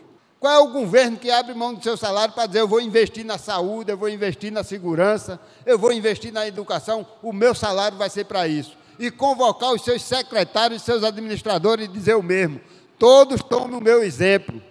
Qual 0.45 0.53
é 0.53 0.59
o 0.59 0.69
governo 0.69 1.17
que 1.17 1.31
abre 1.31 1.55
mão 1.55 1.73
do 1.73 1.83
seu 1.83 1.97
salário 1.97 2.35
para 2.35 2.45
dizer 2.45 2.61
eu 2.61 2.69
vou 2.69 2.79
investir 2.79 3.25
na 3.25 3.39
saúde, 3.39 3.91
eu 3.91 3.97
vou 3.97 4.11
investir 4.11 4.53
na 4.53 4.63
segurança, 4.63 5.41
eu 5.65 5.79
vou 5.79 5.91
investir 5.91 6.31
na 6.31 6.47
educação, 6.47 7.07
o 7.23 7.33
meu 7.33 7.55
salário 7.55 7.97
vai 7.97 8.11
ser 8.11 8.27
para 8.27 8.47
isso? 8.47 8.77
e 8.99 9.11
convocar 9.11 9.73
os 9.73 9.83
seus 9.83 10.03
secretários 10.03 10.83
seus 10.83 11.03
administradores 11.03 11.87
e 11.87 11.89
dizer 11.89 12.15
o 12.15 12.23
mesmo. 12.23 12.61
Todos 12.99 13.43
tomem 13.43 13.75
o 13.75 13.81
meu 13.81 14.03
exemplo. 14.03 14.63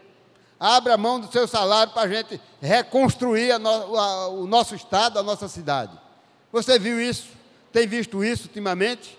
Abra 0.60 0.96
mão 0.96 1.20
do 1.20 1.32
seu 1.32 1.48
salário 1.48 1.92
para 1.92 2.04
a 2.04 2.08
gente 2.08 2.40
reconstruir 2.62 3.58
no, 3.58 3.98
a, 3.98 4.28
o 4.28 4.46
nosso 4.46 4.76
estado, 4.76 5.18
a 5.18 5.24
nossa 5.24 5.48
cidade. 5.48 6.00
Você 6.52 6.78
viu 6.78 7.02
isso? 7.02 7.30
Tem 7.72 7.88
visto 7.88 8.24
isso 8.24 8.44
ultimamente? 8.44 9.18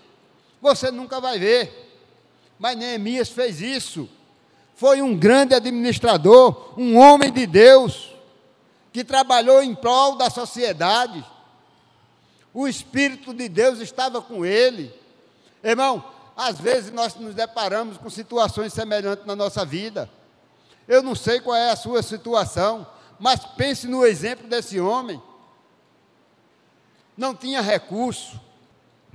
Você 0.61 0.89
nunca 0.89 1.19
vai 1.19 1.37
ver. 1.37 1.99
Mas 2.57 2.77
Neemias 2.77 3.27
fez 3.27 3.59
isso. 3.59 4.07
Foi 4.75 5.01
um 5.01 5.17
grande 5.17 5.55
administrador, 5.55 6.73
um 6.77 6.97
homem 6.97 7.31
de 7.31 7.47
Deus, 7.47 8.13
que 8.93 9.03
trabalhou 9.03 9.63
em 9.63 9.73
prol 9.73 10.15
da 10.15 10.29
sociedade 10.29 11.25
o 12.55 12.69
Espírito 12.69 13.33
de 13.33 13.49
Deus 13.49 13.79
estava 13.79 14.21
com 14.21 14.45
ele. 14.45 14.89
Irmão, 15.61 16.01
às 16.37 16.57
vezes 16.57 16.89
nós 16.89 17.13
nos 17.15 17.35
deparamos 17.35 17.97
com 17.97 18.09
situações 18.09 18.71
semelhantes 18.71 19.25
na 19.25 19.35
nossa 19.35 19.65
vida. 19.65 20.09
Eu 20.87 21.03
não 21.03 21.13
sei 21.15 21.41
qual 21.41 21.57
é 21.57 21.71
a 21.71 21.75
sua 21.75 22.01
situação, 22.01 22.87
mas 23.19 23.41
pense 23.45 23.89
no 23.89 24.05
exemplo 24.05 24.47
desse 24.47 24.79
homem. 24.79 25.21
Não 27.17 27.35
tinha 27.35 27.59
recurso, 27.59 28.39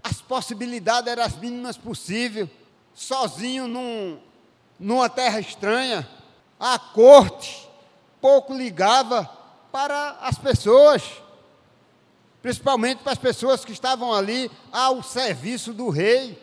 as 0.05 0.21
possibilidades 0.21 1.11
eram 1.11 1.23
as 1.23 1.35
mínimas 1.35 1.79
possíveis, 1.79 2.47
sozinho 2.93 3.67
num, 3.67 4.21
numa 4.81 5.11
terra 5.11 5.39
estranha, 5.39 6.09
a 6.59 6.79
corte 6.79 7.69
pouco 8.21 8.55
ligava 8.55 9.29
para 9.71 10.17
as 10.23 10.39
pessoas, 10.39 11.03
principalmente 12.43 13.03
para 13.03 13.13
as 13.13 13.19
pessoas 13.19 13.65
que 13.65 13.73
estavam 13.73 14.13
ali 14.13 14.51
ao 14.73 15.03
serviço 15.03 15.75
do 15.75 15.91
rei. 15.91 16.43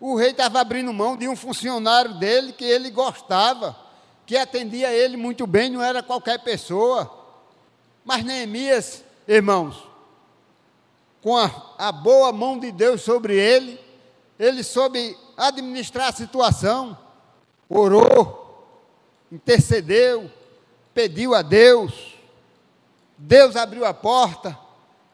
O 0.00 0.16
rei 0.16 0.30
estava 0.30 0.60
abrindo 0.60 0.92
mão 0.94 1.14
de 1.14 1.28
um 1.28 1.36
funcionário 1.36 2.14
dele 2.14 2.54
que 2.54 2.64
ele 2.64 2.90
gostava, 2.90 3.76
que 4.24 4.36
atendia 4.36 4.90
ele 4.90 5.16
muito 5.18 5.46
bem, 5.46 5.70
não 5.70 5.82
era 5.82 6.02
qualquer 6.02 6.38
pessoa. 6.38 7.18
Mas 8.02 8.24
Neemias, 8.24 9.04
irmãos, 9.28 9.86
com 11.22 11.36
a, 11.36 11.50
a 11.76 11.92
boa 11.92 12.32
mão 12.32 12.58
de 12.58 12.72
Deus 12.72 13.02
sobre 13.02 13.36
ele, 13.36 13.78
ele 14.38 14.64
soube 14.64 15.16
administrar 15.36 16.08
a 16.08 16.12
situação, 16.12 16.96
orou, 17.70 18.76
intercedeu, 19.32 20.30
pediu 20.92 21.34
a 21.34 21.40
Deus, 21.40 22.14
Deus 23.16 23.56
abriu 23.56 23.86
a 23.86 23.94
porta, 23.94 24.58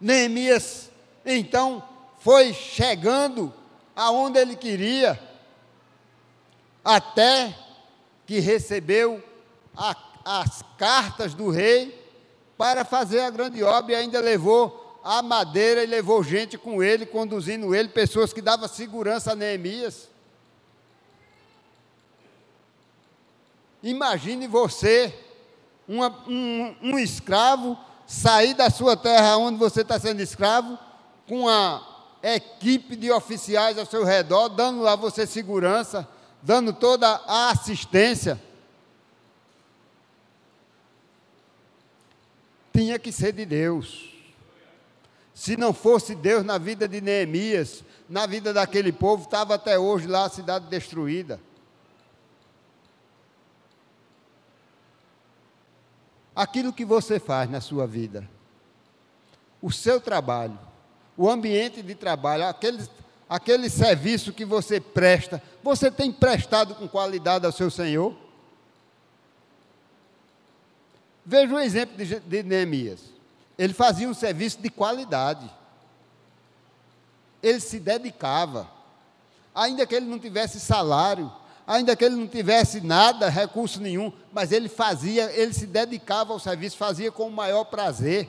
Neemias 0.00 0.90
então 1.26 1.82
foi 2.20 2.54
chegando 2.54 3.52
aonde 3.96 4.38
ele 4.38 4.54
queria, 4.54 5.20
até 6.84 7.52
que 8.25 8.38
recebeu 8.38 9.22
a, 9.76 9.96
as 10.25 10.62
cartas 10.78 11.34
do 11.34 11.50
rei 11.50 12.00
para 12.56 12.84
fazer 12.84 13.20
a 13.20 13.30
grande 13.30 13.62
obra 13.62 13.92
e 13.92 13.96
ainda 13.96 14.20
levou 14.20 15.00
a 15.02 15.20
madeira 15.20 15.82
e 15.82 15.86
levou 15.86 16.22
gente 16.22 16.56
com 16.56 16.82
ele, 16.82 17.04
conduzindo 17.04 17.75
ele, 17.75 17.88
pessoas 17.88 18.32
que 18.32 18.40
davam 18.40 18.68
segurança 18.68 19.32
a 19.32 19.36
Neemias. 19.36 20.08
Imagine 23.83 24.47
você, 24.47 25.14
uma, 25.87 26.09
um, 26.26 26.76
um 26.83 26.99
escravo, 26.99 27.78
sair 28.06 28.54
da 28.54 28.71
sua 28.71 28.97
terra 28.97 29.37
onde 29.37 29.59
você 29.59 29.83
está 29.83 29.99
sendo 29.99 30.21
escravo, 30.21 30.78
com 31.28 31.49
a 31.49 31.83
equipe 32.23 32.97
de 32.97 33.11
oficiais 33.11 33.78
ao 33.78 33.87
seu 33.87 34.04
redor, 34.04 34.49
dando 34.49 34.87
a 34.87 34.97
você 34.97 35.26
segurança, 35.26 36.09
dando 36.42 36.73
toda 36.73 37.09
a 37.26 37.50
assistência. 37.50 38.40
Tinha 42.73 42.99
que 42.99 43.11
ser 43.11 43.33
de 43.33 43.45
Deus. 43.45 44.14
Se 45.35 45.56
não 45.56 45.73
fosse 45.73 46.14
Deus 46.14 46.45
na 46.45 46.59
vida 46.59 46.88
de 46.88 47.00
Neemias, 47.00 47.85
na 48.09 48.26
vida 48.26 48.52
daquele 48.52 48.92
povo, 48.92 49.25
estava 49.25 49.54
até 49.54 49.78
hoje 49.78 50.06
lá 50.06 50.25
a 50.25 50.30
cidade 50.30 50.66
destruída. 50.66 51.40
Aquilo 56.36 56.70
que 56.70 56.84
você 56.84 57.18
faz 57.18 57.48
na 57.48 57.62
sua 57.62 57.86
vida, 57.86 58.28
o 59.62 59.72
seu 59.72 59.98
trabalho, 59.98 60.58
o 61.16 61.30
ambiente 61.30 61.82
de 61.82 61.94
trabalho, 61.94 62.44
aquele, 62.44 62.86
aquele 63.26 63.70
serviço 63.70 64.34
que 64.34 64.44
você 64.44 64.78
presta, 64.78 65.42
você 65.62 65.90
tem 65.90 66.12
prestado 66.12 66.74
com 66.74 66.86
qualidade 66.86 67.46
ao 67.46 67.52
seu 67.52 67.70
Senhor? 67.70 68.14
Veja 71.25 71.54
o 71.54 71.58
exemplo 71.58 71.96
de, 71.96 72.20
de 72.20 72.42
Neemias. 72.42 73.00
Ele 73.58 73.72
fazia 73.72 74.06
um 74.06 74.14
serviço 74.14 74.60
de 74.60 74.68
qualidade. 74.68 75.50
Ele 77.42 77.60
se 77.60 77.80
dedicava. 77.80 78.70
Ainda 79.54 79.86
que 79.86 79.94
ele 79.94 80.04
não 80.04 80.18
tivesse 80.18 80.60
salário, 80.60 81.32
ainda 81.66 81.96
que 81.96 82.04
ele 82.04 82.14
não 82.14 82.28
tivesse 82.28 82.80
nada, 82.80 83.28
recurso 83.28 83.80
nenhum, 83.80 84.12
mas 84.32 84.52
ele 84.52 84.68
fazia, 84.68 85.30
ele 85.32 85.52
se 85.52 85.66
dedicava 85.66 86.32
ao 86.32 86.38
serviço, 86.38 86.76
fazia 86.76 87.10
com 87.10 87.26
o 87.26 87.32
maior 87.32 87.64
prazer. 87.64 88.28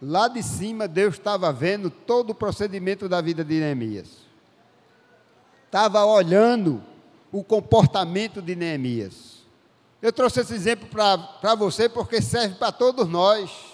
Lá 0.00 0.26
de 0.26 0.42
cima, 0.42 0.88
Deus 0.88 1.14
estava 1.14 1.52
vendo 1.52 1.88
todo 1.88 2.30
o 2.30 2.34
procedimento 2.34 3.08
da 3.08 3.20
vida 3.20 3.44
de 3.44 3.60
Neemias. 3.60 4.08
Estava 5.66 6.04
olhando 6.04 6.82
o 7.30 7.44
comportamento 7.44 8.42
de 8.42 8.56
Neemias. 8.56 9.42
Eu 10.00 10.12
trouxe 10.12 10.40
esse 10.40 10.52
exemplo 10.54 10.88
para 10.88 11.54
você 11.54 11.88
porque 11.88 12.20
serve 12.20 12.56
para 12.56 12.72
todos 12.72 13.06
nós. 13.06 13.71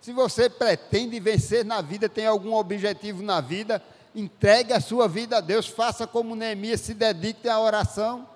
Se 0.00 0.12
você 0.12 0.48
pretende 0.48 1.20
vencer 1.20 1.64
na 1.64 1.82
vida, 1.82 2.08
tem 2.08 2.26
algum 2.26 2.54
objetivo 2.54 3.22
na 3.22 3.40
vida, 3.40 3.82
entregue 4.14 4.72
a 4.72 4.80
sua 4.80 5.06
vida 5.06 5.36
a 5.36 5.40
Deus, 5.40 5.66
faça 5.66 6.06
como 6.06 6.34
Neemias, 6.34 6.80
se 6.80 6.94
dedique 6.94 7.48
à 7.48 7.60
oração. 7.60 8.26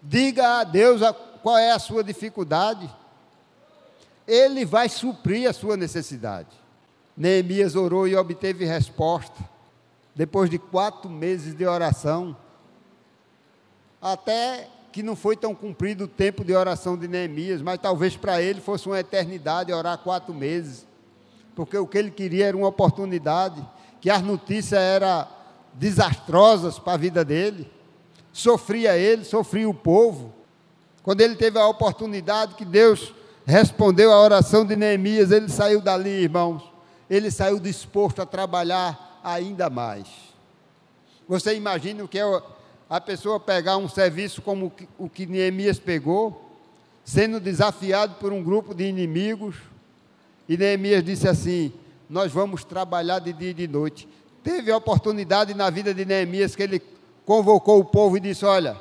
Diga 0.00 0.60
a 0.60 0.64
Deus 0.64 1.00
qual 1.42 1.58
é 1.58 1.72
a 1.72 1.78
sua 1.78 2.04
dificuldade. 2.04 2.88
Ele 4.26 4.64
vai 4.64 4.88
suprir 4.88 5.48
a 5.48 5.52
sua 5.52 5.76
necessidade. 5.76 6.48
Neemias 7.16 7.74
orou 7.74 8.06
e 8.06 8.14
obteve 8.14 8.64
resposta. 8.64 9.44
Depois 10.14 10.48
de 10.48 10.58
quatro 10.58 11.10
meses 11.10 11.54
de 11.54 11.66
oração, 11.66 12.36
até 14.00 14.68
que 14.96 15.02
não 15.02 15.14
foi 15.14 15.36
tão 15.36 15.54
cumprido 15.54 16.04
o 16.04 16.08
tempo 16.08 16.42
de 16.42 16.54
oração 16.54 16.96
de 16.96 17.06
Neemias, 17.06 17.60
mas 17.60 17.78
talvez 17.78 18.16
para 18.16 18.40
ele 18.40 18.62
fosse 18.62 18.86
uma 18.86 18.98
eternidade 18.98 19.70
orar 19.70 19.98
quatro 19.98 20.32
meses, 20.32 20.86
porque 21.54 21.76
o 21.76 21.86
que 21.86 21.98
ele 21.98 22.10
queria 22.10 22.46
era 22.46 22.56
uma 22.56 22.68
oportunidade, 22.68 23.62
que 24.00 24.08
as 24.08 24.22
notícias 24.22 24.80
eram 24.80 25.28
desastrosas 25.74 26.78
para 26.78 26.94
a 26.94 26.96
vida 26.96 27.22
dele, 27.22 27.70
sofria 28.32 28.96
ele, 28.96 29.22
sofria 29.22 29.68
o 29.68 29.74
povo. 29.74 30.32
Quando 31.02 31.20
ele 31.20 31.36
teve 31.36 31.58
a 31.58 31.68
oportunidade 31.68 32.54
que 32.54 32.64
Deus 32.64 33.12
respondeu 33.44 34.10
a 34.10 34.18
oração 34.18 34.64
de 34.64 34.76
Neemias, 34.76 35.30
ele 35.30 35.50
saiu 35.50 35.82
dali, 35.82 36.22
irmãos. 36.22 36.62
Ele 37.10 37.30
saiu 37.30 37.60
disposto 37.60 38.22
a 38.22 38.24
trabalhar 38.24 39.20
ainda 39.22 39.68
mais. 39.68 40.08
Você 41.28 41.54
imagina 41.54 42.02
o 42.02 42.08
que 42.08 42.18
é 42.18 42.42
a 42.88 43.00
pessoa 43.00 43.40
pegar 43.40 43.76
um 43.76 43.88
serviço 43.88 44.42
como 44.42 44.72
o 44.98 45.08
que 45.08 45.26
Neemias 45.26 45.78
pegou, 45.78 46.50
sendo 47.04 47.40
desafiado 47.40 48.14
por 48.16 48.32
um 48.32 48.42
grupo 48.42 48.74
de 48.74 48.84
inimigos, 48.84 49.56
e 50.48 50.56
Neemias 50.56 51.04
disse 51.04 51.28
assim: 51.28 51.72
Nós 52.08 52.32
vamos 52.32 52.64
trabalhar 52.64 53.18
de 53.18 53.32
dia 53.32 53.50
e 53.50 53.54
de 53.54 53.68
noite. 53.68 54.08
Teve 54.42 54.70
a 54.70 54.76
oportunidade 54.76 55.54
na 55.54 55.70
vida 55.70 55.92
de 55.92 56.04
Neemias 56.04 56.54
que 56.54 56.62
ele 56.62 56.80
convocou 57.24 57.80
o 57.80 57.84
povo 57.84 58.16
e 58.16 58.20
disse: 58.20 58.44
Olha, 58.44 58.80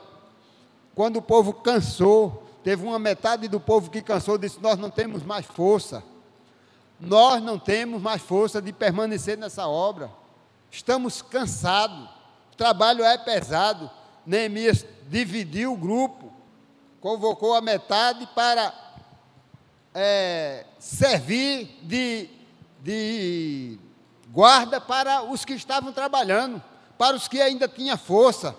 quando 0.93 1.17
o 1.17 1.21
povo 1.21 1.53
cansou, 1.53 2.45
Teve 2.65 2.83
uma 2.83 2.97
metade 2.97 3.47
do 3.47 3.59
povo 3.59 3.91
que 3.91 4.01
cansou, 4.01 4.39
disse: 4.39 4.59
Nós 4.59 4.79
não 4.79 4.89
temos 4.89 5.21
mais 5.21 5.45
força. 5.45 6.03
Nós 6.99 7.39
não 7.39 7.59
temos 7.59 8.01
mais 8.01 8.23
força 8.23 8.59
de 8.59 8.73
permanecer 8.73 9.37
nessa 9.37 9.67
obra. 9.67 10.09
Estamos 10.71 11.21
cansados. 11.21 12.09
Trabalho 12.57 13.03
é 13.03 13.17
pesado. 13.17 13.89
Neemias 14.25 14.85
dividiu 15.09 15.73
o 15.73 15.77
grupo, 15.77 16.31
convocou 16.99 17.53
a 17.53 17.61
metade 17.61 18.27
para 18.33 18.73
é, 19.93 20.65
servir 20.79 21.79
de, 21.83 22.29
de 22.81 23.79
guarda 24.29 24.81
para 24.81 25.23
os 25.23 25.45
que 25.45 25.53
estavam 25.53 25.93
trabalhando, 25.93 26.61
para 26.97 27.15
os 27.15 27.27
que 27.27 27.41
ainda 27.41 27.67
tinham 27.67 27.97
força. 27.97 28.55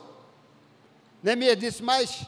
Neemias 1.23 1.59
disse: 1.59 1.83
Mas 1.83 2.27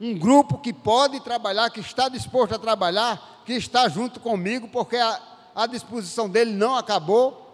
um 0.00 0.16
grupo 0.16 0.58
que 0.58 0.72
pode 0.72 1.20
trabalhar, 1.20 1.70
que 1.70 1.80
está 1.80 2.08
disposto 2.08 2.54
a 2.54 2.58
trabalhar, 2.58 3.42
que 3.44 3.52
está 3.52 3.88
junto 3.88 4.20
comigo, 4.20 4.68
porque 4.68 4.96
a, 4.96 5.20
a 5.54 5.66
disposição 5.66 6.28
dele 6.28 6.52
não 6.52 6.76
acabou. 6.76 7.47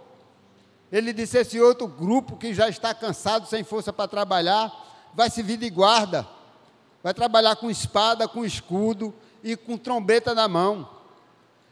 Ele 0.94 1.12
disse: 1.12 1.36
esse 1.36 1.60
outro 1.60 1.88
grupo 1.88 2.36
que 2.36 2.54
já 2.54 2.68
está 2.68 2.94
cansado, 2.94 3.48
sem 3.48 3.64
força 3.64 3.92
para 3.92 4.06
trabalhar, 4.06 4.72
vai 5.12 5.28
servir 5.28 5.56
de 5.56 5.68
guarda, 5.68 6.24
vai 7.02 7.12
trabalhar 7.12 7.56
com 7.56 7.68
espada, 7.68 8.28
com 8.28 8.44
escudo 8.44 9.12
e 9.42 9.56
com 9.56 9.76
trombeta 9.76 10.36
na 10.36 10.46
mão. 10.46 10.88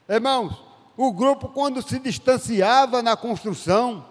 Irmãos, 0.08 0.60
o 0.96 1.12
grupo, 1.12 1.48
quando 1.50 1.80
se 1.82 2.00
distanciava 2.00 3.00
na 3.00 3.16
construção, 3.16 4.04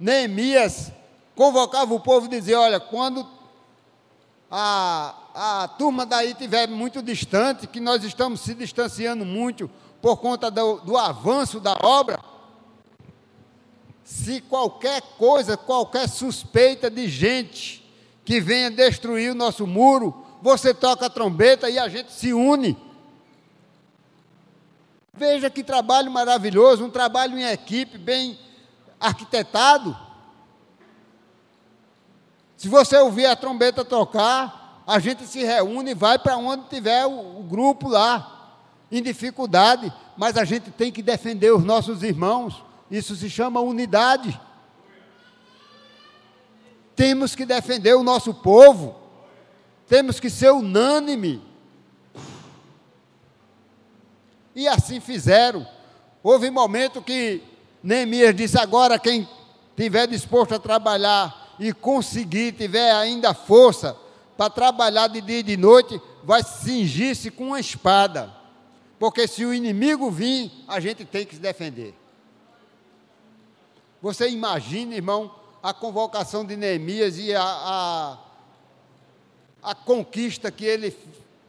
Neemias 0.00 0.90
convocava 1.36 1.94
o 1.94 2.00
povo 2.00 2.26
e 2.26 2.30
dizia: 2.30 2.58
Olha, 2.58 2.80
quando 2.80 3.24
a, 4.50 5.14
a 5.62 5.68
turma 5.68 6.04
daí 6.04 6.32
estiver 6.32 6.66
muito 6.66 7.00
distante, 7.00 7.68
que 7.68 7.78
nós 7.78 8.02
estamos 8.02 8.40
se 8.40 8.52
distanciando 8.52 9.24
muito, 9.24 9.70
por 10.02 10.16
conta 10.16 10.50
do, 10.50 10.80
do 10.80 10.96
avanço 10.96 11.60
da 11.60 11.76
obra, 11.80 12.18
se 14.08 14.40
qualquer 14.40 15.02
coisa, 15.18 15.54
qualquer 15.54 16.08
suspeita 16.08 16.88
de 16.88 17.06
gente 17.06 17.86
que 18.24 18.40
venha 18.40 18.70
destruir 18.70 19.32
o 19.32 19.34
nosso 19.34 19.66
muro, 19.66 20.24
você 20.40 20.72
toca 20.72 21.04
a 21.04 21.10
trombeta 21.10 21.68
e 21.68 21.78
a 21.78 21.90
gente 21.90 22.10
se 22.10 22.32
une. 22.32 22.74
Veja 25.12 25.50
que 25.50 25.62
trabalho 25.62 26.10
maravilhoso, 26.10 26.86
um 26.86 26.90
trabalho 26.90 27.38
em 27.38 27.44
equipe, 27.44 27.98
bem 27.98 28.38
arquitetado. 28.98 29.94
Se 32.56 32.66
você 32.66 32.96
ouvir 32.96 33.26
a 33.26 33.36
trombeta 33.36 33.84
tocar, 33.84 34.82
a 34.86 34.98
gente 34.98 35.26
se 35.26 35.44
reúne 35.44 35.90
e 35.90 35.94
vai 35.94 36.18
para 36.18 36.38
onde 36.38 36.66
tiver 36.70 37.04
o, 37.04 37.40
o 37.40 37.42
grupo 37.42 37.88
lá, 37.88 38.56
em 38.90 39.02
dificuldade, 39.02 39.92
mas 40.16 40.38
a 40.38 40.46
gente 40.46 40.70
tem 40.70 40.90
que 40.90 41.02
defender 41.02 41.52
os 41.52 41.62
nossos 41.62 42.02
irmãos. 42.02 42.67
Isso 42.90 43.14
se 43.16 43.28
chama 43.28 43.60
unidade. 43.60 44.38
Temos 46.96 47.34
que 47.34 47.44
defender 47.44 47.94
o 47.94 48.02
nosso 48.02 48.34
povo. 48.34 48.96
Temos 49.86 50.18
que 50.18 50.28
ser 50.28 50.50
unânime. 50.50 51.42
E 54.54 54.66
assim 54.66 55.00
fizeram. 55.00 55.66
Houve 56.22 56.50
um 56.50 56.52
momento 56.52 57.00
que 57.00 57.42
Neemias 57.82 58.34
disse: 58.34 58.58
agora 58.58 58.98
quem 58.98 59.28
tiver 59.76 60.06
disposto 60.08 60.54
a 60.54 60.58
trabalhar 60.58 61.54
e 61.58 61.72
conseguir, 61.72 62.52
tiver 62.52 62.90
ainda 62.92 63.32
força 63.32 63.96
para 64.36 64.50
trabalhar 64.50 65.08
de 65.08 65.20
dia 65.20 65.40
e 65.40 65.42
de 65.42 65.56
noite, 65.56 66.00
vai 66.22 66.42
cingir-se 66.42 67.30
com 67.30 67.48
uma 67.48 67.60
espada. 67.60 68.32
Porque 68.98 69.26
se 69.26 69.44
o 69.44 69.54
inimigo 69.54 70.10
vir, 70.10 70.50
a 70.66 70.80
gente 70.80 71.04
tem 71.04 71.24
que 71.24 71.34
se 71.34 71.40
defender. 71.40 71.94
Você 74.00 74.28
imagina, 74.28 74.94
irmão, 74.94 75.34
a 75.62 75.74
convocação 75.74 76.44
de 76.44 76.56
Neemias 76.56 77.18
e 77.18 77.34
a, 77.34 77.42
a, 77.42 78.18
a 79.62 79.74
conquista 79.74 80.50
que 80.50 80.64
ele 80.64 80.96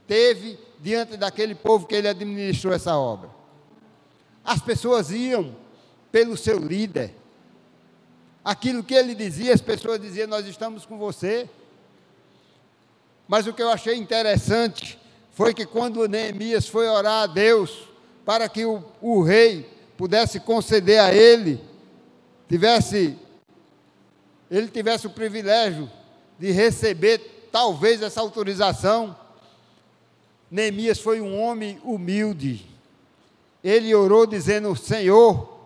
teve 0.07 0.57
diante 0.79 1.15
daquele 1.15 1.53
povo 1.53 1.85
que 1.85 1.95
ele 1.95 2.07
administrou 2.07 2.73
essa 2.73 2.97
obra. 2.97 3.29
As 4.43 4.61
pessoas 4.61 5.11
iam 5.11 5.55
pelo 6.11 6.35
seu 6.35 6.57
líder. 6.57 7.13
Aquilo 8.43 8.83
que 8.83 8.95
ele 8.95 9.13
dizia, 9.13 9.53
as 9.53 9.61
pessoas 9.61 10.01
diziam: 10.01 10.27
Nós 10.27 10.47
estamos 10.47 10.85
com 10.85 10.97
você. 10.97 11.47
Mas 13.27 13.45
o 13.45 13.53
que 13.53 13.61
eu 13.61 13.69
achei 13.69 13.95
interessante 13.95 14.99
foi 15.31 15.53
que 15.53 15.65
quando 15.65 16.07
Neemias 16.07 16.67
foi 16.67 16.87
orar 16.87 17.23
a 17.23 17.27
Deus 17.27 17.87
para 18.25 18.49
que 18.49 18.65
o, 18.65 18.83
o 18.99 19.21
rei 19.21 19.69
pudesse 19.95 20.39
conceder 20.39 20.99
a 20.99 21.13
ele, 21.13 21.61
tivesse, 22.49 23.15
ele 24.49 24.67
tivesse 24.67 25.05
o 25.05 25.11
privilégio 25.11 25.89
de 26.39 26.51
receber 26.51 27.47
talvez 27.51 28.01
essa 28.01 28.19
autorização, 28.19 29.15
Neemias 30.49 30.99
foi 30.99 31.21
um 31.21 31.39
homem 31.39 31.79
humilde. 31.83 32.65
Ele 33.63 33.93
orou 33.93 34.25
dizendo: 34.25 34.75
Senhor, 34.75 35.59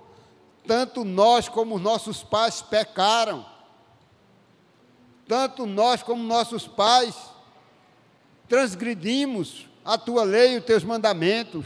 tanto 0.67 1.05
nós 1.05 1.47
como 1.47 1.79
nossos 1.79 2.21
pais 2.21 2.61
pecaram, 2.61 3.45
tanto 5.25 5.65
nós 5.65 6.03
como 6.03 6.21
nossos 6.21 6.67
pais 6.67 7.15
transgredimos 8.49 9.69
a 9.85 9.97
tua 9.97 10.23
lei 10.23 10.55
e 10.55 10.57
os 10.57 10.65
teus 10.65 10.83
mandamentos, 10.83 11.65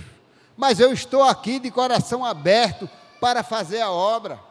mas 0.56 0.80
eu 0.80 0.94
estou 0.94 1.24
aqui 1.24 1.60
de 1.60 1.72
coração 1.72 2.24
aberto 2.24 2.88
para 3.20 3.42
fazer 3.42 3.82
a 3.82 3.92
obra. 3.92 4.47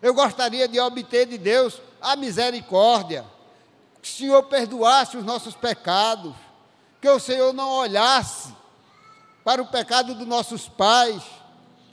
Eu 0.00 0.14
gostaria 0.14 0.68
de 0.68 0.78
obter 0.78 1.26
de 1.26 1.36
Deus 1.36 1.80
a 2.00 2.14
misericórdia, 2.14 3.24
que 4.00 4.08
o 4.08 4.12
Senhor 4.12 4.42
perdoasse 4.44 5.16
os 5.16 5.24
nossos 5.24 5.54
pecados, 5.54 6.34
que 7.00 7.08
o 7.08 7.18
Senhor 7.18 7.52
não 7.52 7.68
olhasse 7.70 8.54
para 9.44 9.60
o 9.62 9.66
pecado 9.66 10.14
dos 10.14 10.26
nossos 10.26 10.68
pais, 10.68 11.22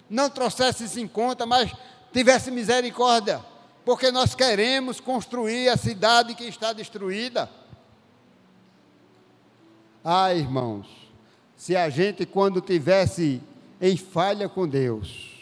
não 0.10 0.30
trouxesse 0.30 0.84
isso 0.84 1.00
em 1.00 1.08
conta, 1.08 1.46
mas 1.46 1.74
tivesse 2.14 2.52
misericórdia, 2.52 3.44
porque 3.84 4.12
nós 4.12 4.36
queremos 4.36 5.00
construir 5.00 5.70
a 5.70 5.78
cidade 5.78 6.36
que 6.36 6.44
está 6.44 6.74
destruída. 6.74 7.50
Ah, 10.04 10.34
irmãos, 10.34 10.86
se 11.58 11.76
a 11.76 11.90
gente, 11.90 12.26
quando 12.26 12.62
tivesse 12.62 13.42
em 13.82 13.98
falha 13.98 14.48
com 14.48 14.68
Deus, 14.68 15.35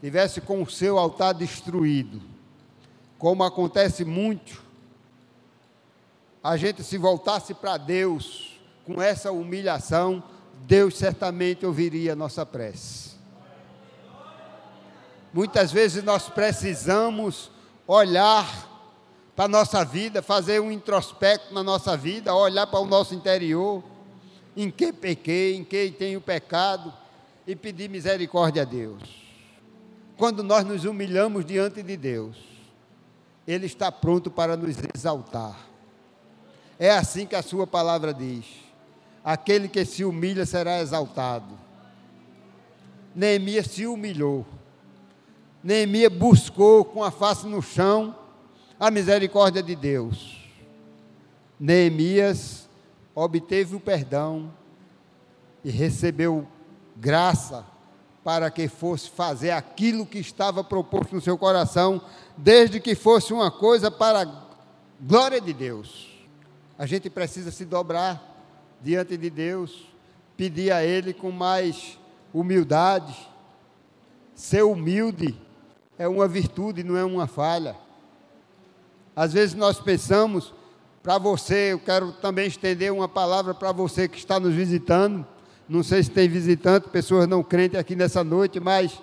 tivesse 0.00 0.40
com 0.40 0.62
o 0.62 0.70
seu 0.70 0.98
altar 0.98 1.34
destruído, 1.34 2.22
como 3.18 3.44
acontece 3.44 4.04
muito, 4.04 4.62
a 6.42 6.56
gente 6.56 6.82
se 6.82 6.96
voltasse 6.96 7.52
para 7.52 7.76
Deus, 7.76 8.58
com 8.86 9.00
essa 9.00 9.30
humilhação, 9.30 10.22
Deus 10.66 10.96
certamente 10.96 11.66
ouviria 11.66 12.14
a 12.14 12.16
nossa 12.16 12.46
prece. 12.46 13.10
Muitas 15.32 15.70
vezes 15.70 16.02
nós 16.02 16.28
precisamos 16.28 17.50
olhar 17.86 18.68
para 19.36 19.44
a 19.44 19.48
nossa 19.48 19.84
vida, 19.84 20.22
fazer 20.22 20.60
um 20.60 20.72
introspecto 20.72 21.54
na 21.54 21.62
nossa 21.62 21.96
vida, 21.96 22.34
olhar 22.34 22.66
para 22.66 22.80
o 22.80 22.86
nosso 22.86 23.14
interior, 23.14 23.82
em 24.56 24.70
que 24.70 24.92
pequei, 24.92 25.56
em 25.56 25.64
que 25.64 25.90
tenho 25.90 26.20
pecado, 26.20 26.92
e 27.46 27.54
pedir 27.54 27.88
misericórdia 27.88 28.62
a 28.62 28.64
Deus. 28.64 29.29
Quando 30.20 30.42
nós 30.42 30.66
nos 30.66 30.84
humilhamos 30.84 31.46
diante 31.46 31.82
de 31.82 31.96
Deus, 31.96 32.36
Ele 33.48 33.64
está 33.64 33.90
pronto 33.90 34.30
para 34.30 34.54
nos 34.54 34.76
exaltar. 34.94 35.58
É 36.78 36.90
assim 36.90 37.24
que 37.24 37.34
a 37.34 37.40
Sua 37.40 37.66
palavra 37.66 38.12
diz 38.12 38.44
aquele 39.24 39.66
que 39.66 39.82
se 39.82 40.04
humilha 40.04 40.44
será 40.44 40.78
exaltado. 40.82 41.58
Neemias 43.16 43.68
se 43.68 43.86
humilhou. 43.86 44.44
Neemias 45.64 46.12
buscou 46.12 46.84
com 46.84 47.02
a 47.02 47.10
face 47.10 47.46
no 47.46 47.62
chão 47.62 48.14
a 48.78 48.90
misericórdia 48.90 49.62
de 49.62 49.74
Deus. 49.74 50.46
Neemias 51.58 52.68
obteve 53.14 53.74
o 53.74 53.80
perdão 53.80 54.52
e 55.64 55.70
recebeu 55.70 56.46
graça 56.94 57.69
para 58.22 58.50
que 58.50 58.68
fosse 58.68 59.08
fazer 59.08 59.50
aquilo 59.50 60.04
que 60.04 60.18
estava 60.18 60.62
proposto 60.62 61.14
no 61.14 61.20
seu 61.20 61.38
coração, 61.38 62.00
desde 62.36 62.80
que 62.80 62.94
fosse 62.94 63.32
uma 63.32 63.50
coisa 63.50 63.90
para 63.90 64.22
a 64.22 64.44
glória 65.00 65.40
de 65.40 65.52
Deus. 65.52 66.08
A 66.78 66.86
gente 66.86 67.08
precisa 67.08 67.50
se 67.50 67.64
dobrar 67.64 68.22
diante 68.80 69.16
de 69.16 69.30
Deus, 69.30 69.86
pedir 70.36 70.72
a 70.72 70.84
Ele 70.84 71.12
com 71.12 71.30
mais 71.30 71.98
humildade. 72.32 73.16
Ser 74.34 74.62
humilde 74.62 75.38
é 75.98 76.08
uma 76.08 76.26
virtude, 76.26 76.82
não 76.82 76.96
é 76.96 77.04
uma 77.04 77.26
falha. 77.26 77.76
Às 79.14 79.32
vezes 79.32 79.54
nós 79.54 79.78
pensamos, 79.78 80.54
para 81.02 81.18
você, 81.18 81.72
eu 81.72 81.78
quero 81.78 82.12
também 82.12 82.46
estender 82.46 82.92
uma 82.92 83.08
palavra 83.08 83.54
para 83.54 83.72
você 83.72 84.08
que 84.08 84.16
está 84.16 84.38
nos 84.40 84.54
visitando. 84.54 85.26
Não 85.70 85.84
sei 85.84 86.02
se 86.02 86.10
tem 86.10 86.28
visitante, 86.28 86.88
pessoas 86.88 87.28
não 87.28 87.44
crentes 87.44 87.78
aqui 87.78 87.94
nessa 87.94 88.24
noite, 88.24 88.58
mas 88.58 89.00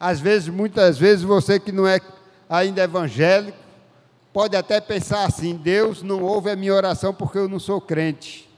às 0.00 0.18
vezes, 0.18 0.48
muitas 0.48 0.96
vezes, 0.96 1.22
você 1.22 1.60
que 1.60 1.70
não 1.70 1.86
é 1.86 2.00
ainda 2.48 2.82
evangélico, 2.82 3.58
pode 4.32 4.56
até 4.56 4.80
pensar 4.80 5.26
assim: 5.26 5.54
Deus 5.54 6.02
não 6.02 6.22
ouve 6.22 6.48
a 6.48 6.56
minha 6.56 6.72
oração 6.72 7.12
porque 7.12 7.36
eu 7.36 7.50
não 7.50 7.60
sou 7.60 7.82
crente. 7.82 8.48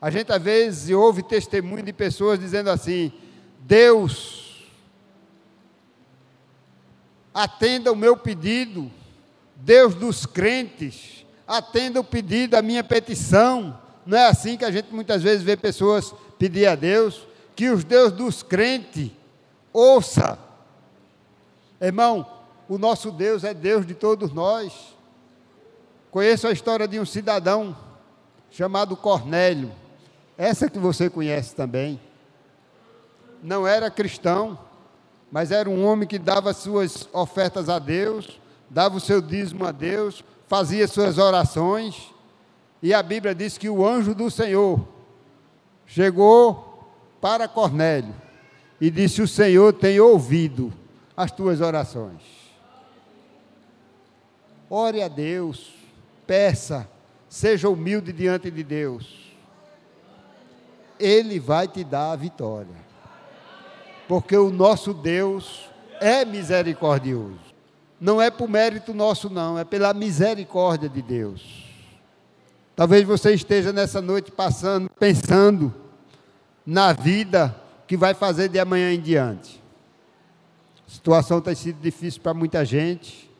A 0.00 0.10
gente 0.10 0.32
às 0.32 0.42
vezes 0.42 0.90
ouve 0.92 1.22
testemunho 1.22 1.84
de 1.84 1.92
pessoas 1.92 2.36
dizendo 2.36 2.68
assim: 2.68 3.12
Deus, 3.60 4.68
atenda 7.32 7.92
o 7.92 7.96
meu 7.96 8.16
pedido, 8.16 8.90
Deus 9.54 9.94
dos 9.94 10.26
crentes, 10.26 11.24
atenda 11.46 12.00
o 12.00 12.04
pedido, 12.04 12.56
a 12.56 12.62
minha 12.62 12.82
petição. 12.82 13.83
Não 14.04 14.18
é 14.18 14.26
assim 14.26 14.56
que 14.56 14.64
a 14.64 14.70
gente 14.70 14.92
muitas 14.92 15.22
vezes 15.22 15.42
vê 15.42 15.56
pessoas 15.56 16.14
pedir 16.38 16.66
a 16.66 16.74
Deus, 16.74 17.26
que 17.56 17.70
os 17.70 17.84
Deus 17.84 18.12
dos 18.12 18.42
crentes 18.42 19.10
ouça. 19.72 20.38
Irmão, 21.80 22.26
o 22.68 22.78
nosso 22.78 23.10
Deus 23.10 23.44
é 23.44 23.54
Deus 23.54 23.86
de 23.86 23.94
todos 23.94 24.32
nós. 24.32 24.94
Conheço 26.10 26.46
a 26.46 26.52
história 26.52 26.86
de 26.86 27.00
um 27.00 27.06
cidadão 27.06 27.76
chamado 28.50 28.96
Cornélio 28.96 29.72
essa 30.36 30.68
que 30.68 30.78
você 30.78 31.08
conhece 31.08 31.54
também. 31.54 32.00
Não 33.42 33.66
era 33.66 33.90
cristão, 33.90 34.58
mas 35.30 35.50
era 35.50 35.68
um 35.68 35.84
homem 35.84 36.08
que 36.08 36.18
dava 36.18 36.52
suas 36.52 37.08
ofertas 37.12 37.68
a 37.68 37.78
Deus, 37.78 38.40
dava 38.68 38.96
o 38.96 39.00
seu 39.00 39.20
dízimo 39.20 39.64
a 39.64 39.72
Deus, 39.72 40.24
fazia 40.48 40.88
suas 40.88 41.18
orações. 41.18 42.12
E 42.84 42.92
a 42.92 43.02
Bíblia 43.02 43.34
diz 43.34 43.56
que 43.56 43.66
o 43.66 43.82
anjo 43.86 44.14
do 44.14 44.30
Senhor 44.30 44.86
chegou 45.86 46.86
para 47.18 47.48
Cornélio 47.48 48.14
e 48.78 48.90
disse: 48.90 49.22
O 49.22 49.26
Senhor 49.26 49.72
tem 49.72 49.98
ouvido 49.98 50.70
as 51.16 51.30
tuas 51.30 51.62
orações. 51.62 52.20
Ore 54.68 55.02
a 55.02 55.08
Deus, 55.08 55.72
peça, 56.26 56.86
seja 57.26 57.70
humilde 57.70 58.12
diante 58.12 58.50
de 58.50 58.62
Deus. 58.62 59.32
Ele 61.00 61.40
vai 61.40 61.66
te 61.66 61.82
dar 61.84 62.12
a 62.12 62.16
vitória. 62.16 62.84
Porque 64.06 64.36
o 64.36 64.50
nosso 64.50 64.92
Deus 64.92 65.70
é 66.02 66.22
misericordioso. 66.22 67.40
Não 67.98 68.20
é 68.20 68.30
por 68.30 68.46
mérito 68.46 68.92
nosso, 68.92 69.30
não, 69.30 69.58
é 69.58 69.64
pela 69.64 69.94
misericórdia 69.94 70.90
de 70.90 71.00
Deus. 71.00 71.63
Talvez 72.76 73.04
você 73.04 73.32
esteja 73.32 73.72
nessa 73.72 74.00
noite 74.02 74.32
passando, 74.32 74.90
pensando 74.98 75.72
na 76.66 76.92
vida 76.92 77.54
que 77.86 77.96
vai 77.96 78.14
fazer 78.14 78.48
de 78.48 78.58
amanhã 78.58 78.92
em 78.92 79.00
diante. 79.00 79.62
A 80.86 80.90
situação 80.90 81.40
tem 81.40 81.54
sido 81.54 81.80
difícil 81.80 82.20
para 82.20 82.34
muita 82.34 82.64
gente. 82.64 83.30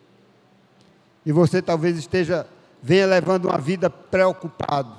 E 1.27 1.33
você 1.33 1.61
talvez 1.61 1.99
esteja, 1.99 2.47
venha 2.81 3.07
levando 3.07 3.47
uma 3.47 3.59
vida 3.59 3.91
preocupado 3.91 4.95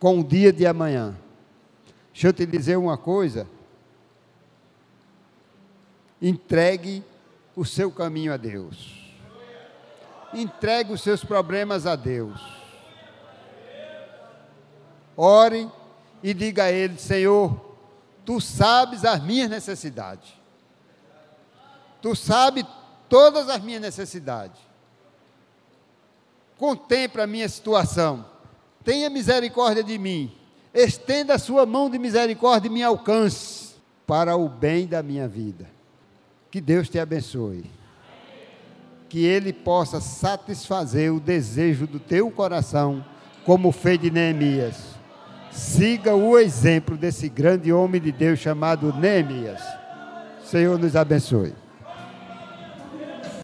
com 0.00 0.18
o 0.20 0.24
dia 0.24 0.52
de 0.52 0.66
amanhã. 0.66 1.14
Deixa 2.12 2.28
eu 2.28 2.32
te 2.32 2.44
dizer 2.44 2.76
uma 2.76 2.96
coisa. 2.96 3.46
Entregue 6.20 7.04
o 7.54 7.64
seu 7.64 7.92
caminho 7.92 8.32
a 8.32 8.36
Deus. 8.36 9.14
Entregue 10.34 10.92
os 10.92 11.02
seus 11.02 11.22
problemas 11.22 11.86
a 11.86 11.94
Deus. 11.94 12.57
Ore 15.20 15.68
e 16.22 16.32
diga 16.32 16.64
a 16.64 16.72
Ele: 16.72 16.96
Senhor, 16.96 17.60
tu 18.24 18.40
sabes 18.40 19.04
as 19.04 19.20
minhas 19.20 19.50
necessidades. 19.50 20.32
Tu 22.00 22.14
sabes 22.14 22.64
todas 23.08 23.48
as 23.48 23.60
minhas 23.60 23.82
necessidades. 23.82 24.60
Contempla 26.56 27.24
a 27.24 27.26
minha 27.26 27.48
situação. 27.48 28.24
Tenha 28.84 29.10
misericórdia 29.10 29.82
de 29.82 29.98
mim. 29.98 30.32
Estenda 30.72 31.34
a 31.34 31.38
sua 31.38 31.66
mão 31.66 31.90
de 31.90 31.98
misericórdia 31.98 32.68
e 32.68 32.72
me 32.72 32.84
alcance 32.84 33.74
para 34.06 34.36
o 34.36 34.48
bem 34.48 34.86
da 34.86 35.02
minha 35.02 35.26
vida. 35.26 35.68
Que 36.48 36.60
Deus 36.60 36.88
te 36.88 36.98
abençoe. 36.98 37.68
Que 39.08 39.24
Ele 39.24 39.52
possa 39.52 40.00
satisfazer 40.00 41.12
o 41.12 41.18
desejo 41.18 41.88
do 41.88 41.98
teu 41.98 42.30
coração, 42.30 43.04
como 43.44 43.72
fez 43.72 43.98
de 43.98 44.10
Neemias. 44.10 44.97
Siga 45.50 46.14
o 46.14 46.38
exemplo 46.38 46.96
desse 46.96 47.28
grande 47.28 47.72
homem 47.72 48.00
de 48.00 48.12
Deus 48.12 48.38
chamado 48.38 48.92
Neemias. 48.92 49.60
Senhor 50.44 50.78
nos 50.78 50.96
abençoe. 50.96 51.52